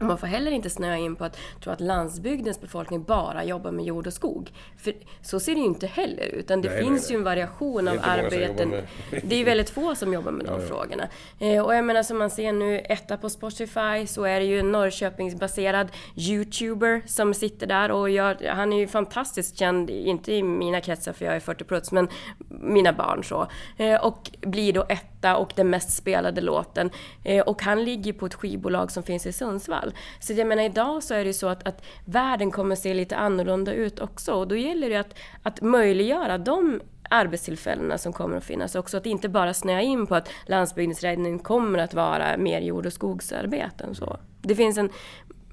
Man 0.00 0.18
får 0.18 0.26
heller 0.26 0.50
inte 0.50 0.70
snöa 0.70 0.96
in 0.96 1.16
på 1.16 1.24
att 1.24 1.38
tro 1.60 1.72
att 1.72 1.80
landsbygdens 1.80 2.60
befolkning 2.60 3.02
bara 3.02 3.44
jobbar 3.44 3.70
med 3.70 3.84
jord 3.84 4.06
och 4.06 4.12
skog. 4.12 4.52
För 4.76 4.94
så 5.22 5.40
ser 5.40 5.54
det 5.54 5.60
ju 5.60 5.66
inte 5.66 5.86
heller 5.86 6.26
ut. 6.26 6.50
Utan 6.50 6.62
det 6.62 6.68
nej, 6.68 6.84
finns 6.84 7.02
nej, 7.02 7.12
ju 7.12 7.18
en 7.18 7.24
variation 7.24 7.88
av 7.88 7.98
arbeten. 8.02 8.70
Det 9.22 9.34
är 9.34 9.38
ju 9.38 9.44
väldigt 9.44 9.70
få 9.70 9.94
som 9.94 10.12
jobbar 10.12 10.32
med 10.32 10.46
de 10.46 10.60
ja. 10.60 10.66
frågorna. 10.66 11.08
Eh, 11.38 11.64
och 11.64 11.74
jag 11.74 11.84
menar 11.84 12.02
som 12.02 12.18
man 12.18 12.30
ser 12.30 12.52
nu, 12.52 12.78
etta 12.78 13.16
på 13.16 13.30
Spotify, 13.30 14.06
så 14.06 14.24
är 14.24 14.40
det 14.40 14.46
ju 14.46 14.60
en 14.60 14.72
Norrköpingsbaserad 14.72 15.88
YouTuber 16.16 17.02
som 17.06 17.34
sitter 17.34 17.66
där 17.66 17.90
och 17.90 18.10
gör, 18.10 18.48
han 18.48 18.72
är 18.72 18.78
ju 18.78 18.86
fantastiskt 18.86 19.58
känd, 19.58 19.90
inte 19.90 20.32
i 20.32 20.42
mina 20.42 20.80
kretsar 20.80 21.12
för 21.12 21.24
jag 21.24 21.36
är 21.36 21.40
40 21.40 21.64
plus, 21.64 21.92
men 21.92 22.08
mina 22.48 22.92
barn 22.92 23.24
så. 23.24 23.46
Eh, 23.76 24.04
och 24.04 24.30
blir 24.40 24.72
då 24.72 24.86
etta 24.88 25.36
och 25.36 25.52
den 25.56 25.70
mest 25.70 25.96
spelade 25.96 26.40
låten. 26.40 26.90
Eh, 27.24 27.40
och 27.40 27.62
han 27.62 27.84
ligger 27.84 28.12
på 28.12 28.26
ett 28.26 28.34
skivbolag 28.34 28.90
som 28.90 29.02
finns 29.02 29.26
i 29.26 29.32
Sundsvall 29.32 29.89
fall. 29.90 30.00
Så 30.20 30.32
jag 30.32 30.46
menar 30.46 30.62
idag 30.62 31.02
så 31.02 31.14
är 31.14 31.18
det 31.18 31.26
ju 31.26 31.32
så 31.32 31.48
att, 31.48 31.68
att 31.68 31.84
världen 32.04 32.50
kommer 32.50 32.76
se 32.76 32.94
lite 32.94 33.16
annorlunda 33.16 33.72
ut 33.72 34.00
också 34.00 34.32
och 34.32 34.48
då 34.48 34.56
gäller 34.56 34.90
det 34.90 34.96
att, 34.96 35.14
att 35.42 35.60
möjliggöra 35.62 36.38
de 36.38 36.80
arbetstillfällena 37.10 37.98
som 37.98 38.12
kommer 38.12 38.36
att 38.36 38.44
finnas 38.44 38.74
också. 38.74 38.96
Att 38.96 39.06
inte 39.06 39.28
bara 39.28 39.54
snöa 39.54 39.80
in 39.80 40.06
på 40.06 40.14
att 40.14 40.28
landsbygdens 40.46 41.02
räddning 41.02 41.38
kommer 41.38 41.78
att 41.78 41.94
vara 41.94 42.36
mer 42.36 42.60
jord 42.60 42.86
och 42.86 42.92
skogsarbeten. 42.92 43.94
Så. 43.94 44.16
Det 44.42 44.54
finns 44.54 44.78
en... 44.78 44.90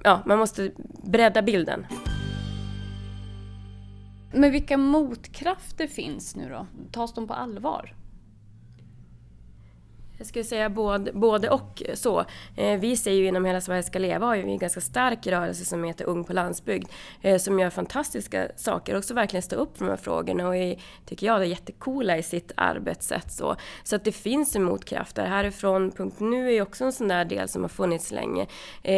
Ja, 0.04 0.22
man 0.26 0.40
måste 0.40 0.72
bredda 1.04 1.42
bilden. 1.42 1.88
Men 4.34 4.52
vilka 4.52 4.78
motkrafter 4.78 5.88
finns 5.88 6.36
nu 6.36 6.50
då? 6.50 6.68
Tas 6.92 7.14
de 7.14 7.28
på 7.28 7.34
allvar? 7.34 7.97
Jag 10.18 10.28
skulle 10.28 10.44
säga 10.44 10.70
både, 10.70 11.12
både 11.14 11.50
och 11.50 11.84
så. 11.94 12.26
Eh, 12.56 12.80
vi 12.80 12.98
ser 12.98 13.12
ju 13.12 13.28
inom 13.28 13.46
Hela 13.46 13.62
Sverige 13.62 13.84
ska 13.84 14.00
leva 14.00 14.26
har 14.26 14.36
ju 14.36 14.42
en 14.42 14.58
ganska 14.58 14.82
stark 14.82 15.28
rörelse 15.28 15.66
som 15.66 15.84
heter 15.84 16.06
Ung 16.06 16.24
på 16.24 16.34
landsbygd 16.34 16.90
eh, 17.22 17.38
som 17.38 17.60
gör 17.60 17.70
fantastiska 17.70 18.48
saker 18.56 18.94
och 18.94 18.98
också 18.98 19.14
verkligen 19.14 19.42
står 19.42 19.58
upp 19.58 19.78
för 19.78 19.86
de 19.86 19.90
här 19.90 19.98
frågorna 19.98 20.48
och 20.48 20.56
är, 20.56 20.82
tycker 21.06 21.28
jag, 21.28 21.42
är 21.42 21.46
jättecoola 21.46 22.18
i 22.18 22.24
sitt 22.24 22.52
arbetssätt. 22.56 23.32
Så, 23.32 23.56
så 23.84 23.96
att 23.96 24.04
det 24.04 24.12
finns 24.12 24.56
en 24.56 24.64
motkraft. 24.64 25.18
Härifrån 25.18 25.92
punkt 25.92 26.20
nu 26.20 26.54
är 26.54 26.62
också 26.62 26.84
en 26.86 26.94
sån 26.94 27.08
där 27.08 27.26
del 27.26 27.48
som 27.48 27.62
har 27.62 27.70
funnits 27.70 28.12
länge. 28.12 28.48
Eh, 28.84 28.96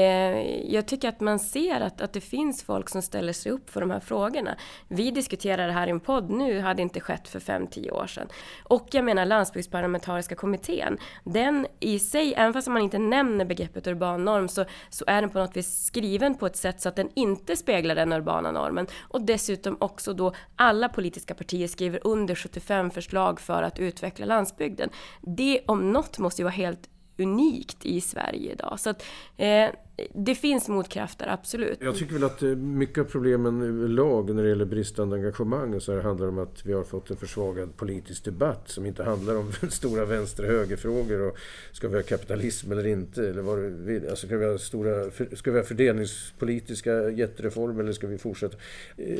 jag 0.73 0.85
tycker 0.85 1.09
att 1.09 1.19
man 1.19 1.39
ser 1.39 1.81
att, 1.81 2.01
att 2.01 2.13
det 2.13 2.21
finns 2.21 2.63
folk 2.63 2.89
som 2.89 3.01
ställer 3.01 3.33
sig 3.33 3.51
upp 3.51 3.69
för 3.69 3.81
de 3.81 3.91
här 3.91 3.99
frågorna. 3.99 4.55
Vi 4.87 5.11
diskuterar 5.11 5.67
det 5.67 5.73
här 5.73 5.87
i 5.87 5.89
en 5.89 5.99
podd 5.99 6.29
nu, 6.29 6.59
hade 6.59 6.81
inte 6.81 6.99
skett 6.99 7.27
för 7.27 7.39
5-10 7.39 7.91
år 7.91 8.07
sedan. 8.07 8.27
Och 8.63 8.87
jag 8.91 9.05
menar 9.05 9.25
landsbygdsparlamentariska 9.25 10.35
kommittén 10.35 10.97
den 11.23 11.67
i 11.79 11.99
sig, 11.99 12.33
även 12.37 12.53
fast 12.53 12.67
man 12.67 12.81
inte 12.81 12.97
nämner 12.97 13.45
begreppet 13.45 13.87
urban 13.87 14.25
norm, 14.25 14.47
så, 14.47 14.65
så 14.89 15.05
är 15.07 15.21
den 15.21 15.29
på 15.29 15.39
något 15.39 15.57
vis 15.57 15.85
skriven 15.85 16.35
på 16.35 16.45
ett 16.45 16.55
sätt 16.55 16.81
så 16.81 16.89
att 16.89 16.95
den 16.95 17.09
inte 17.13 17.55
speglar 17.55 17.95
den 17.95 18.13
urbana 18.13 18.51
normen. 18.51 18.87
Och 18.99 19.21
dessutom 19.21 19.77
också 19.79 20.13
då 20.13 20.33
alla 20.55 20.89
politiska 20.89 21.35
partier 21.35 21.67
skriver 21.67 22.07
under 22.07 22.35
75 22.35 22.91
förslag 22.91 23.39
för 23.39 23.63
att 23.63 23.79
utveckla 23.79 24.25
landsbygden. 24.25 24.89
Det 25.21 25.61
om 25.65 25.91
något 25.91 26.19
måste 26.19 26.41
ju 26.41 26.43
vara 26.43 26.53
helt 26.53 26.89
unikt 27.17 27.85
i 27.85 28.01
Sverige 28.01 28.51
idag. 28.51 28.79
Så 28.79 28.89
att, 28.89 29.03
eh, 29.37 29.69
det 30.13 30.35
finns 30.35 30.67
motkrafter, 30.67 31.27
absolut. 31.27 31.77
Jag 31.81 31.95
tycker 31.95 32.13
väl 32.13 32.23
att 32.23 32.43
eh, 32.43 32.49
mycket 32.49 32.97
av 32.97 33.03
problemen 33.03 33.61
överlag 33.61 34.35
när 34.35 34.43
det 34.43 34.49
gäller 34.49 34.65
bristande 34.65 35.15
engagemang 35.15 35.81
så 35.81 35.93
här 35.93 36.01
handlar 36.01 36.27
om 36.27 36.39
att 36.39 36.65
vi 36.65 36.73
har 36.73 36.83
fått 36.83 37.09
en 37.09 37.17
försvagad 37.17 37.77
politisk 37.77 38.25
debatt 38.25 38.69
som 38.69 38.85
inte 38.85 39.03
handlar 39.03 39.35
om 39.35 39.51
stora 39.69 40.05
vänster 40.05 40.43
och 40.43 40.49
högerfrågor 40.49 41.21
och 41.21 41.37
ska 41.71 41.87
vi 41.87 41.95
ha 41.95 42.03
kapitalism 42.03 42.71
eller 42.71 42.87
inte? 42.87 43.29
Eller 43.29 43.41
vad 43.41 43.59
vi, 43.59 44.09
alltså 44.09 44.27
ska, 44.27 44.37
vi 44.37 44.45
ha 44.45 44.57
stora, 44.57 45.11
ska 45.33 45.51
vi 45.51 45.57
ha 45.57 45.65
fördelningspolitiska 45.65 47.09
jättereformer 47.09 47.83
eller 47.83 47.93
ska 47.93 48.07
vi 48.07 48.17
fortsätta? 48.17 48.57
Eh, 48.97 49.19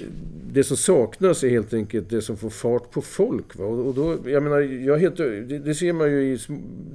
det 0.52 0.64
som 0.64 0.78
saknas 0.78 1.44
är 1.44 1.50
helt 1.50 1.74
enkelt 1.74 2.10
det 2.10 2.22
som 2.22 2.38
får 2.38 2.50
fart 2.50 2.92
på 2.92 3.02
folk. 3.02 3.56
Va? 3.56 3.66
Och 3.66 3.94
då, 3.94 4.18
jag 4.30 4.44
menar, 4.44 4.60
jag 4.60 4.98
helt, 4.98 5.18
det, 5.66 5.76
ser 5.76 5.94
man 5.94 6.12
ju 6.12 6.34
i, 6.34 6.40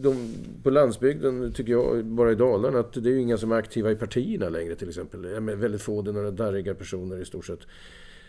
de, 0.00 0.34
på 0.62 0.70
landsbygden, 0.70 1.52
tycker 1.52 1.72
jag, 1.72 2.04
bara 2.04 2.32
i 2.32 2.34
Dalarna, 2.34 2.78
att 2.78 2.92
det 2.92 3.08
är 3.08 3.12
ju 3.12 3.20
inga 3.20 3.38
som 3.38 3.52
är 3.52 3.56
aktiva 3.56 3.73
i 3.76 3.96
partierna 3.96 4.48
längre 4.48 4.74
till 4.74 4.88
exempel. 4.88 5.24
Jag 5.24 5.40
väldigt 5.40 5.82
få, 5.82 6.02
det 6.02 6.10
är 6.10 6.12
några 6.12 6.30
darriga 6.30 6.74
personer 6.74 7.20
i 7.20 7.24
stort 7.24 7.46
sett. 7.46 7.60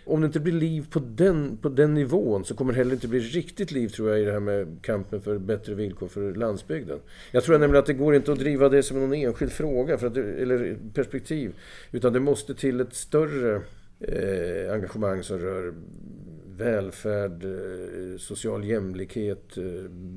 Om 0.05 0.21
det 0.21 0.25
inte 0.25 0.39
blir 0.39 0.53
liv 0.53 0.85
på 0.89 0.99
den, 0.99 1.57
på 1.57 1.69
den 1.69 1.93
nivån 1.93 2.45
så 2.45 2.55
kommer 2.55 2.73
det 2.73 2.77
heller 2.77 2.93
inte 2.93 3.07
bli 3.07 3.19
riktigt 3.19 3.71
liv 3.71 3.89
tror 3.89 4.09
jag 4.09 4.21
i 4.21 4.25
det 4.25 4.31
här 4.31 4.39
med 4.39 4.77
kampen 4.81 5.21
för 5.21 5.37
bättre 5.37 5.75
villkor 5.75 6.07
för 6.07 6.35
landsbygden. 6.35 6.99
Jag 7.31 7.43
tror 7.43 7.59
nämligen 7.59 7.79
att 7.79 7.85
det 7.85 7.93
går 7.93 8.15
inte 8.15 8.31
att 8.31 8.39
driva 8.39 8.69
det 8.69 8.83
som 8.83 8.99
någon 8.99 9.13
enskild 9.13 9.51
fråga 9.51 9.97
för 9.97 10.07
att, 10.07 10.17
eller 10.17 10.77
perspektiv. 10.93 11.53
Utan 11.91 12.13
det 12.13 12.19
måste 12.19 12.55
till 12.55 12.81
ett 12.81 12.93
större 12.93 13.61
eh, 13.99 14.73
engagemang 14.73 15.23
som 15.23 15.39
rör 15.39 15.73
välfärd, 16.57 17.43
eh, 17.43 18.17
social 18.17 18.63
jämlikhet, 18.63 19.57
eh, 19.57 19.63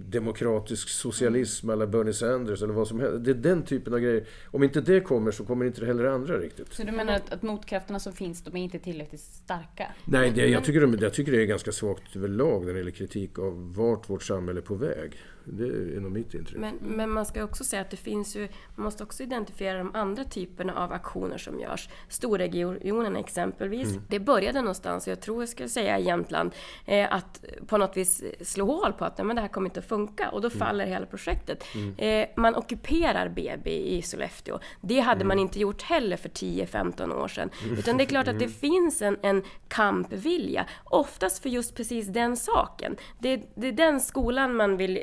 demokratisk 0.08 0.88
socialism 0.88 1.70
eller 1.70 1.86
Bernie 1.86 2.12
Sanders 2.12 2.62
eller 2.62 2.74
vad 2.74 2.88
som 2.88 3.00
helst. 3.00 3.24
Det 3.24 3.30
är 3.30 3.34
den 3.34 3.62
typen 3.62 3.94
av 3.94 4.00
grejer. 4.00 4.26
Om 4.50 4.62
inte 4.62 4.80
det 4.80 5.00
kommer 5.00 5.30
så 5.30 5.44
kommer 5.44 5.64
inte 5.64 5.86
heller 5.86 6.04
andra 6.04 6.38
riktigt. 6.38 6.72
Så 6.72 6.82
du 6.82 6.92
menar 6.92 7.12
att, 7.12 7.32
att 7.32 7.42
motkrafterna 7.42 7.98
som 7.98 8.12
finns, 8.12 8.42
de 8.42 8.56
är 8.56 8.62
inte 8.62 8.78
tillräckligt 8.78 9.20
starka? 9.20 9.86
Nej, 10.04 10.30
det, 10.30 10.46
jag, 10.46 10.64
tycker 10.64 10.80
de, 10.80 10.98
jag 11.00 11.12
tycker 11.14 11.32
det 11.32 11.42
är 11.42 11.46
ganska 11.46 11.72
svagt 11.72 12.16
överlag 12.16 12.66
när 12.66 12.72
det 12.72 12.78
gäller 12.78 12.90
kritik 12.90 13.38
av 13.38 13.74
vart 13.74 14.10
vårt 14.10 14.22
samhälle 14.22 14.60
är 14.60 14.62
på 14.62 14.74
väg. 14.74 15.16
Det 15.50 15.64
är 15.64 16.00
nog 16.00 16.12
mitt 16.12 16.34
intryck. 16.34 16.58
Men, 16.58 16.78
men, 16.80 17.10
man 17.10 17.26
ska 17.26 17.44
också 17.44 17.64
säga 17.64 17.82
att 17.82 17.90
det 17.90 17.96
finns 17.96 18.36
ju, 18.36 18.48
man 18.74 18.84
måste 18.84 19.02
också 19.02 19.22
identifiera 19.22 19.78
de 19.78 19.94
andra 19.94 20.24
typerna 20.24 20.74
av 20.74 20.92
aktioner 20.92 21.38
som 21.38 21.60
görs. 21.60 21.88
Storregionen 22.08 23.16
exempelvis. 23.16 23.90
Mm. 23.90 24.02
Det 24.08 24.20
började 24.20 24.60
någonstans, 24.60 25.08
jag 25.08 25.20
tror 25.20 25.42
jag 25.42 25.48
skulle 25.48 25.68
säga 25.68 25.98
i 25.98 26.10
Jämtland, 26.28 26.54
eh, 26.86 27.12
att 27.12 27.44
på 27.66 27.78
något 27.78 27.96
vis 27.96 28.24
slå 28.40 28.66
hål 28.66 28.92
på 28.92 29.04
att 29.04 29.18
nej, 29.18 29.26
men 29.26 29.36
det 29.36 29.42
här 29.42 29.48
kommer 29.48 29.68
inte 29.68 29.80
att 29.80 29.88
funka 29.88 30.30
och 30.30 30.40
då 30.40 30.48
mm. 30.48 30.58
faller 30.58 30.86
hela 30.86 31.06
projektet. 31.06 31.64
Mm. 31.74 31.94
Eh, 31.98 32.28
man 32.36 32.56
ockuperar 32.56 33.28
BB 33.28 33.70
i 33.70 34.02
Sollefteå. 34.02 34.58
Det 34.80 35.00
hade 35.00 35.24
man 35.24 35.36
mm. 35.36 35.42
inte 35.42 35.58
gjort 35.58 35.82
heller 35.82 36.16
för 36.16 36.28
10-15 36.28 37.22
år 37.22 37.28
sedan. 37.28 37.50
Mm. 37.64 37.78
Utan 37.78 37.96
det 37.96 38.04
är 38.04 38.06
klart 38.06 38.28
att 38.28 38.38
det 38.38 38.44
mm. 38.44 38.56
finns 38.58 39.02
en, 39.02 39.16
en 39.22 39.42
kampvilja, 39.68 40.66
oftast 40.84 41.42
för 41.42 41.48
just 41.48 41.74
precis 41.74 42.06
den 42.06 42.36
saken. 42.36 42.96
Det, 43.18 43.42
det 43.54 43.68
är 43.68 43.72
den 43.72 44.00
skolan 44.00 44.56
man 44.56 44.76
vill 44.76 44.96
eh, 44.96 45.02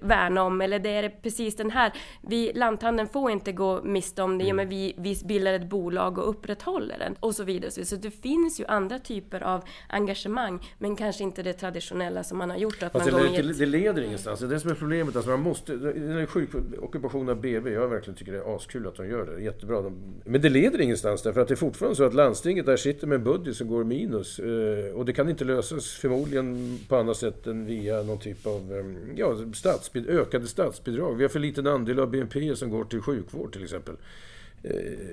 värna 0.00 0.42
om 0.42 0.60
eller 0.60 0.78
det 0.78 0.90
är 0.90 1.08
precis 1.08 1.56
den 1.56 1.70
här, 1.70 1.92
vi, 2.22 2.52
lanthandeln 2.54 3.08
får 3.08 3.30
inte 3.30 3.52
gå 3.52 3.82
miste 3.82 4.22
om 4.22 4.38
det, 4.38 4.44
mm. 4.44 4.56
men 4.56 4.68
vi, 4.68 4.94
vi 4.96 5.16
bildar 5.24 5.52
ett 5.52 5.68
bolag 5.68 6.18
och 6.18 6.28
upprätthåller 6.28 6.98
den 6.98 7.16
och 7.20 7.34
så 7.34 7.44
vidare. 7.44 7.70
Så 7.70 7.96
det 7.96 8.10
finns 8.10 8.60
ju 8.60 8.66
andra 8.66 8.98
typer 8.98 9.40
av 9.40 9.64
engagemang, 9.88 10.47
men 10.78 10.96
kanske 10.96 11.24
inte 11.24 11.42
det 11.42 11.52
traditionella 11.52 12.24
som 12.24 12.38
man 12.38 12.50
har 12.50 12.56
gjort. 12.56 12.82
Att 12.82 12.94
alltså, 12.94 13.10
man 13.10 13.22
det, 13.22 13.42
det, 13.42 13.52
det 13.52 13.66
leder 13.66 14.02
ingenstans, 14.02 14.40
det 14.40 14.46
är 14.46 14.50
det 14.50 14.60
som 14.60 14.70
är 14.70 14.74
problemet. 14.74 15.16
Alltså 15.16 15.30
man 15.30 15.40
måste, 15.40 15.76
den 15.76 16.26
sjuk 16.26 16.50
ockupation 16.78 17.28
av 17.28 17.40
BB, 17.40 17.70
jag 17.70 17.88
verkligen 17.88 18.16
tycker 18.16 18.32
det 18.32 18.38
är 18.38 18.56
askul 18.56 18.86
att 18.86 18.96
de 18.96 19.08
gör 19.08 19.26
det, 19.26 19.42
jättebra. 19.42 19.82
De, 19.82 19.96
men 20.24 20.40
det 20.40 20.48
leder 20.48 20.80
ingenstans 20.80 21.22
därför 21.22 21.40
att 21.40 21.48
det 21.48 21.54
är 21.54 21.56
fortfarande 21.56 21.96
så 21.96 22.04
att 22.04 22.14
landstinget 22.14 22.66
där 22.66 22.76
sitter 22.76 23.06
med 23.06 23.16
en 23.16 23.24
budget 23.24 23.56
som 23.56 23.68
går 23.68 23.84
minus 23.84 24.38
eh, 24.38 24.94
och 24.94 25.04
det 25.04 25.12
kan 25.12 25.28
inte 25.28 25.44
lösas 25.44 25.92
förmodligen 25.92 26.78
på 26.88 26.96
annat 26.96 27.16
sätt 27.16 27.46
än 27.46 27.66
via 27.66 28.02
någon 28.02 28.18
typ 28.18 28.46
av 28.46 28.72
eh, 28.72 29.18
ja, 29.18 29.36
statsbid 29.54 30.08
ökade 30.08 30.46
statsbidrag. 30.46 31.14
Vi 31.14 31.24
har 31.24 31.28
för 31.28 31.40
liten 31.40 31.66
andel 31.66 32.00
av 32.00 32.10
BNP 32.10 32.56
som 32.56 32.70
går 32.70 32.84
till 32.84 33.00
sjukvård 33.00 33.52
till 33.52 33.64
exempel. 33.64 33.96
Eh, 34.62 34.70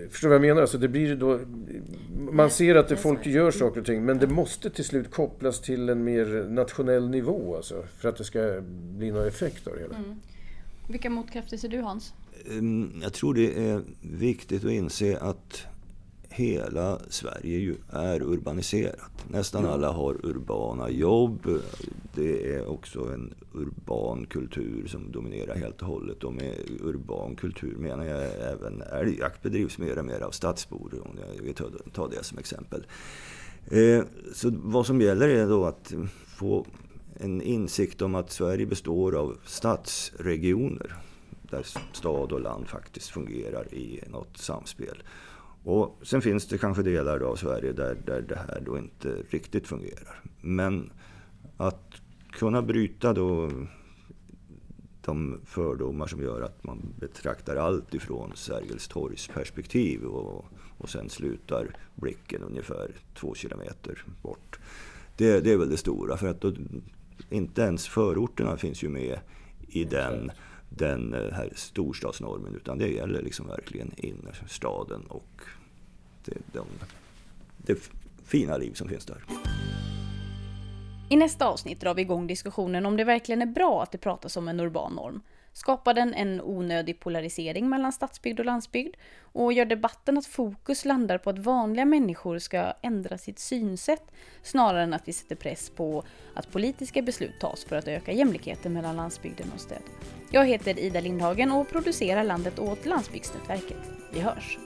förstår 0.09 0.29
du 0.29 0.37
vad 0.37 0.45
jag 0.45 0.49
menar? 0.49 0.61
Alltså 0.61 0.77
det 0.77 0.87
blir 0.87 1.15
då, 1.15 1.39
man 2.31 2.51
ser 2.51 2.75
att 2.75 2.87
det, 2.87 2.97
folk 2.97 3.25
gör 3.25 3.51
saker 3.51 3.79
och 3.79 3.85
ting 3.85 4.05
men 4.05 4.17
det 4.19 4.27
måste 4.27 4.69
till 4.69 4.85
slut 4.85 5.11
kopplas 5.11 5.61
till 5.61 5.89
en 5.89 6.03
mer 6.03 6.49
nationell 6.49 7.09
nivå 7.09 7.55
alltså, 7.55 7.83
för 7.97 8.09
att 8.09 8.17
det 8.17 8.23
ska 8.23 8.61
bli 8.97 9.11
någon 9.11 9.27
effekt 9.27 9.67
av 9.67 9.73
det 9.73 9.81
hela. 9.81 9.95
Mm. 9.95 10.15
Vilka 10.89 11.09
motkrafter 11.09 11.57
ser 11.57 11.69
du 11.69 11.81
Hans? 11.81 12.13
Ehm, 12.51 12.99
jag 13.03 13.13
tror 13.13 13.33
det 13.33 13.69
är 13.69 13.81
viktigt 14.01 14.65
att 14.65 14.71
inse 14.71 15.17
att 15.17 15.65
hela 16.35 16.99
Sverige 17.09 17.57
ju 17.57 17.75
är 17.89 18.21
urbaniserat. 18.21 19.11
Nästan 19.27 19.65
alla 19.65 19.91
har 19.91 20.25
urbana 20.25 20.89
jobb. 20.89 21.47
Det 22.13 22.55
är 22.55 22.67
också 22.67 22.99
en 23.13 23.33
urban 23.53 24.25
kultur 24.25 24.87
som 24.87 25.11
dominerar 25.11 25.55
helt 25.55 25.81
och 25.81 25.87
hållet. 25.87 26.23
Och 26.23 26.33
med 26.33 26.55
urban 26.81 27.35
kultur 27.35 27.75
menar 27.77 28.05
jag 28.05 28.23
även 28.23 28.81
älgjakt 28.81 29.43
bedrivs 29.43 29.77
mer 29.77 29.99
och 29.99 30.05
mer 30.05 30.21
av 30.21 30.31
stadsbor, 30.31 31.01
om 31.05 31.19
vi 31.43 31.53
tar 31.53 32.09
det 32.09 32.23
som 32.23 32.37
exempel. 32.37 32.85
Eh, 33.71 34.03
så 34.33 34.51
vad 34.55 34.85
som 34.85 35.01
gäller 35.01 35.29
är 35.29 35.47
då 35.47 35.65
att 35.65 35.93
få 36.27 36.65
en 37.19 37.41
insikt 37.41 38.01
om 38.01 38.15
att 38.15 38.31
Sverige 38.31 38.65
består 38.65 39.15
av 39.15 39.37
stadsregioner 39.45 40.95
där 41.41 41.65
stad 41.93 42.31
och 42.31 42.41
land 42.41 42.67
faktiskt 42.67 43.09
fungerar 43.09 43.73
i 43.73 44.03
något 44.07 44.37
samspel. 44.37 45.03
Och 45.65 45.99
sen 46.03 46.21
finns 46.21 46.47
det 46.47 46.57
kanske 46.57 46.83
delar 46.83 47.19
av 47.19 47.35
Sverige 47.35 47.71
där, 47.71 47.97
där 48.05 48.21
det 48.21 48.35
här 48.35 48.61
då 48.65 48.77
inte 48.77 49.15
riktigt 49.29 49.67
fungerar. 49.67 50.21
Men 50.41 50.91
att 51.57 52.01
kunna 52.31 52.61
bryta 52.61 53.13
då 53.13 53.51
de 55.01 55.39
fördomar 55.45 56.07
som 56.07 56.21
gör 56.21 56.41
att 56.41 56.63
man 56.63 56.93
betraktar 56.99 57.55
allt 57.55 57.93
ifrån 57.93 58.31
Sergels 58.35 58.87
torgs 58.87 59.27
perspektiv 59.27 60.03
och, 60.03 60.45
och 60.77 60.89
sen 60.89 61.09
slutar 61.09 61.77
blicken 61.95 62.41
ungefär 62.43 62.91
två 63.19 63.35
kilometer 63.35 64.03
bort. 64.21 64.59
Det, 65.17 65.39
det 65.39 65.51
är 65.51 65.57
väl 65.57 65.69
det 65.69 65.77
stora, 65.77 66.17
för 66.17 66.27
att 66.27 66.41
då, 66.41 66.53
inte 67.29 67.61
ens 67.61 67.87
förorterna 67.87 68.57
finns 68.57 68.83
ju 68.83 68.89
med 68.89 69.19
i 69.67 69.83
den, 69.83 70.31
den 70.69 71.13
eh, 71.13 71.31
här 71.31 71.49
storstadsnormen, 71.55 72.55
utan 72.55 72.77
det 72.77 72.87
gäller 72.87 73.21
liksom 73.21 73.47
verkligen 73.47 73.91
innerstaden 73.97 75.05
och 75.07 75.41
det, 76.25 76.37
de, 76.53 76.65
det 77.57 77.91
fina 78.23 78.57
liv 78.57 78.73
som 78.73 78.89
finns 78.89 79.05
där. 79.05 79.23
I 81.09 81.15
nästa 81.15 81.47
avsnitt 81.47 81.79
drar 81.79 81.93
vi 81.93 82.01
igång 82.01 82.27
diskussionen 82.27 82.85
om 82.85 82.97
det 82.97 83.03
verkligen 83.03 83.41
är 83.41 83.45
bra 83.45 83.83
att 83.83 83.91
det 83.91 83.97
pratas 83.97 84.37
om 84.37 84.47
en 84.47 84.59
urban 84.59 84.93
norm. 84.93 85.21
Skapar 85.57 85.93
den 85.93 86.13
en 86.13 86.41
onödig 86.41 86.99
polarisering 86.99 87.69
mellan 87.69 87.91
stadsbygd 87.91 88.39
och 88.39 88.45
landsbygd? 88.45 88.95
Och 89.21 89.53
gör 89.53 89.65
debatten 89.65 90.17
att 90.17 90.25
fokus 90.25 90.85
landar 90.85 91.17
på 91.17 91.29
att 91.29 91.39
vanliga 91.39 91.85
människor 91.85 92.39
ska 92.39 92.73
ändra 92.81 93.17
sitt 93.17 93.39
synsätt 93.39 94.11
snarare 94.43 94.83
än 94.83 94.93
att 94.93 95.07
vi 95.07 95.13
sätter 95.13 95.35
press 95.35 95.69
på 95.69 96.03
att 96.33 96.51
politiska 96.51 97.01
beslut 97.01 97.39
tas 97.39 97.63
för 97.63 97.75
att 97.75 97.87
öka 97.87 98.11
jämlikheten 98.11 98.73
mellan 98.73 98.95
landsbygden 98.95 99.51
och 99.53 99.61
städer? 99.61 99.83
Jag 100.31 100.45
heter 100.45 100.79
Ida 100.79 100.99
Lindhagen 100.99 101.51
och 101.51 101.69
producerar 101.69 102.23
landet 102.23 102.59
åt 102.59 102.85
Landsbygdsnätverket. 102.85 103.91
Vi 104.13 104.19
hörs! 104.19 104.57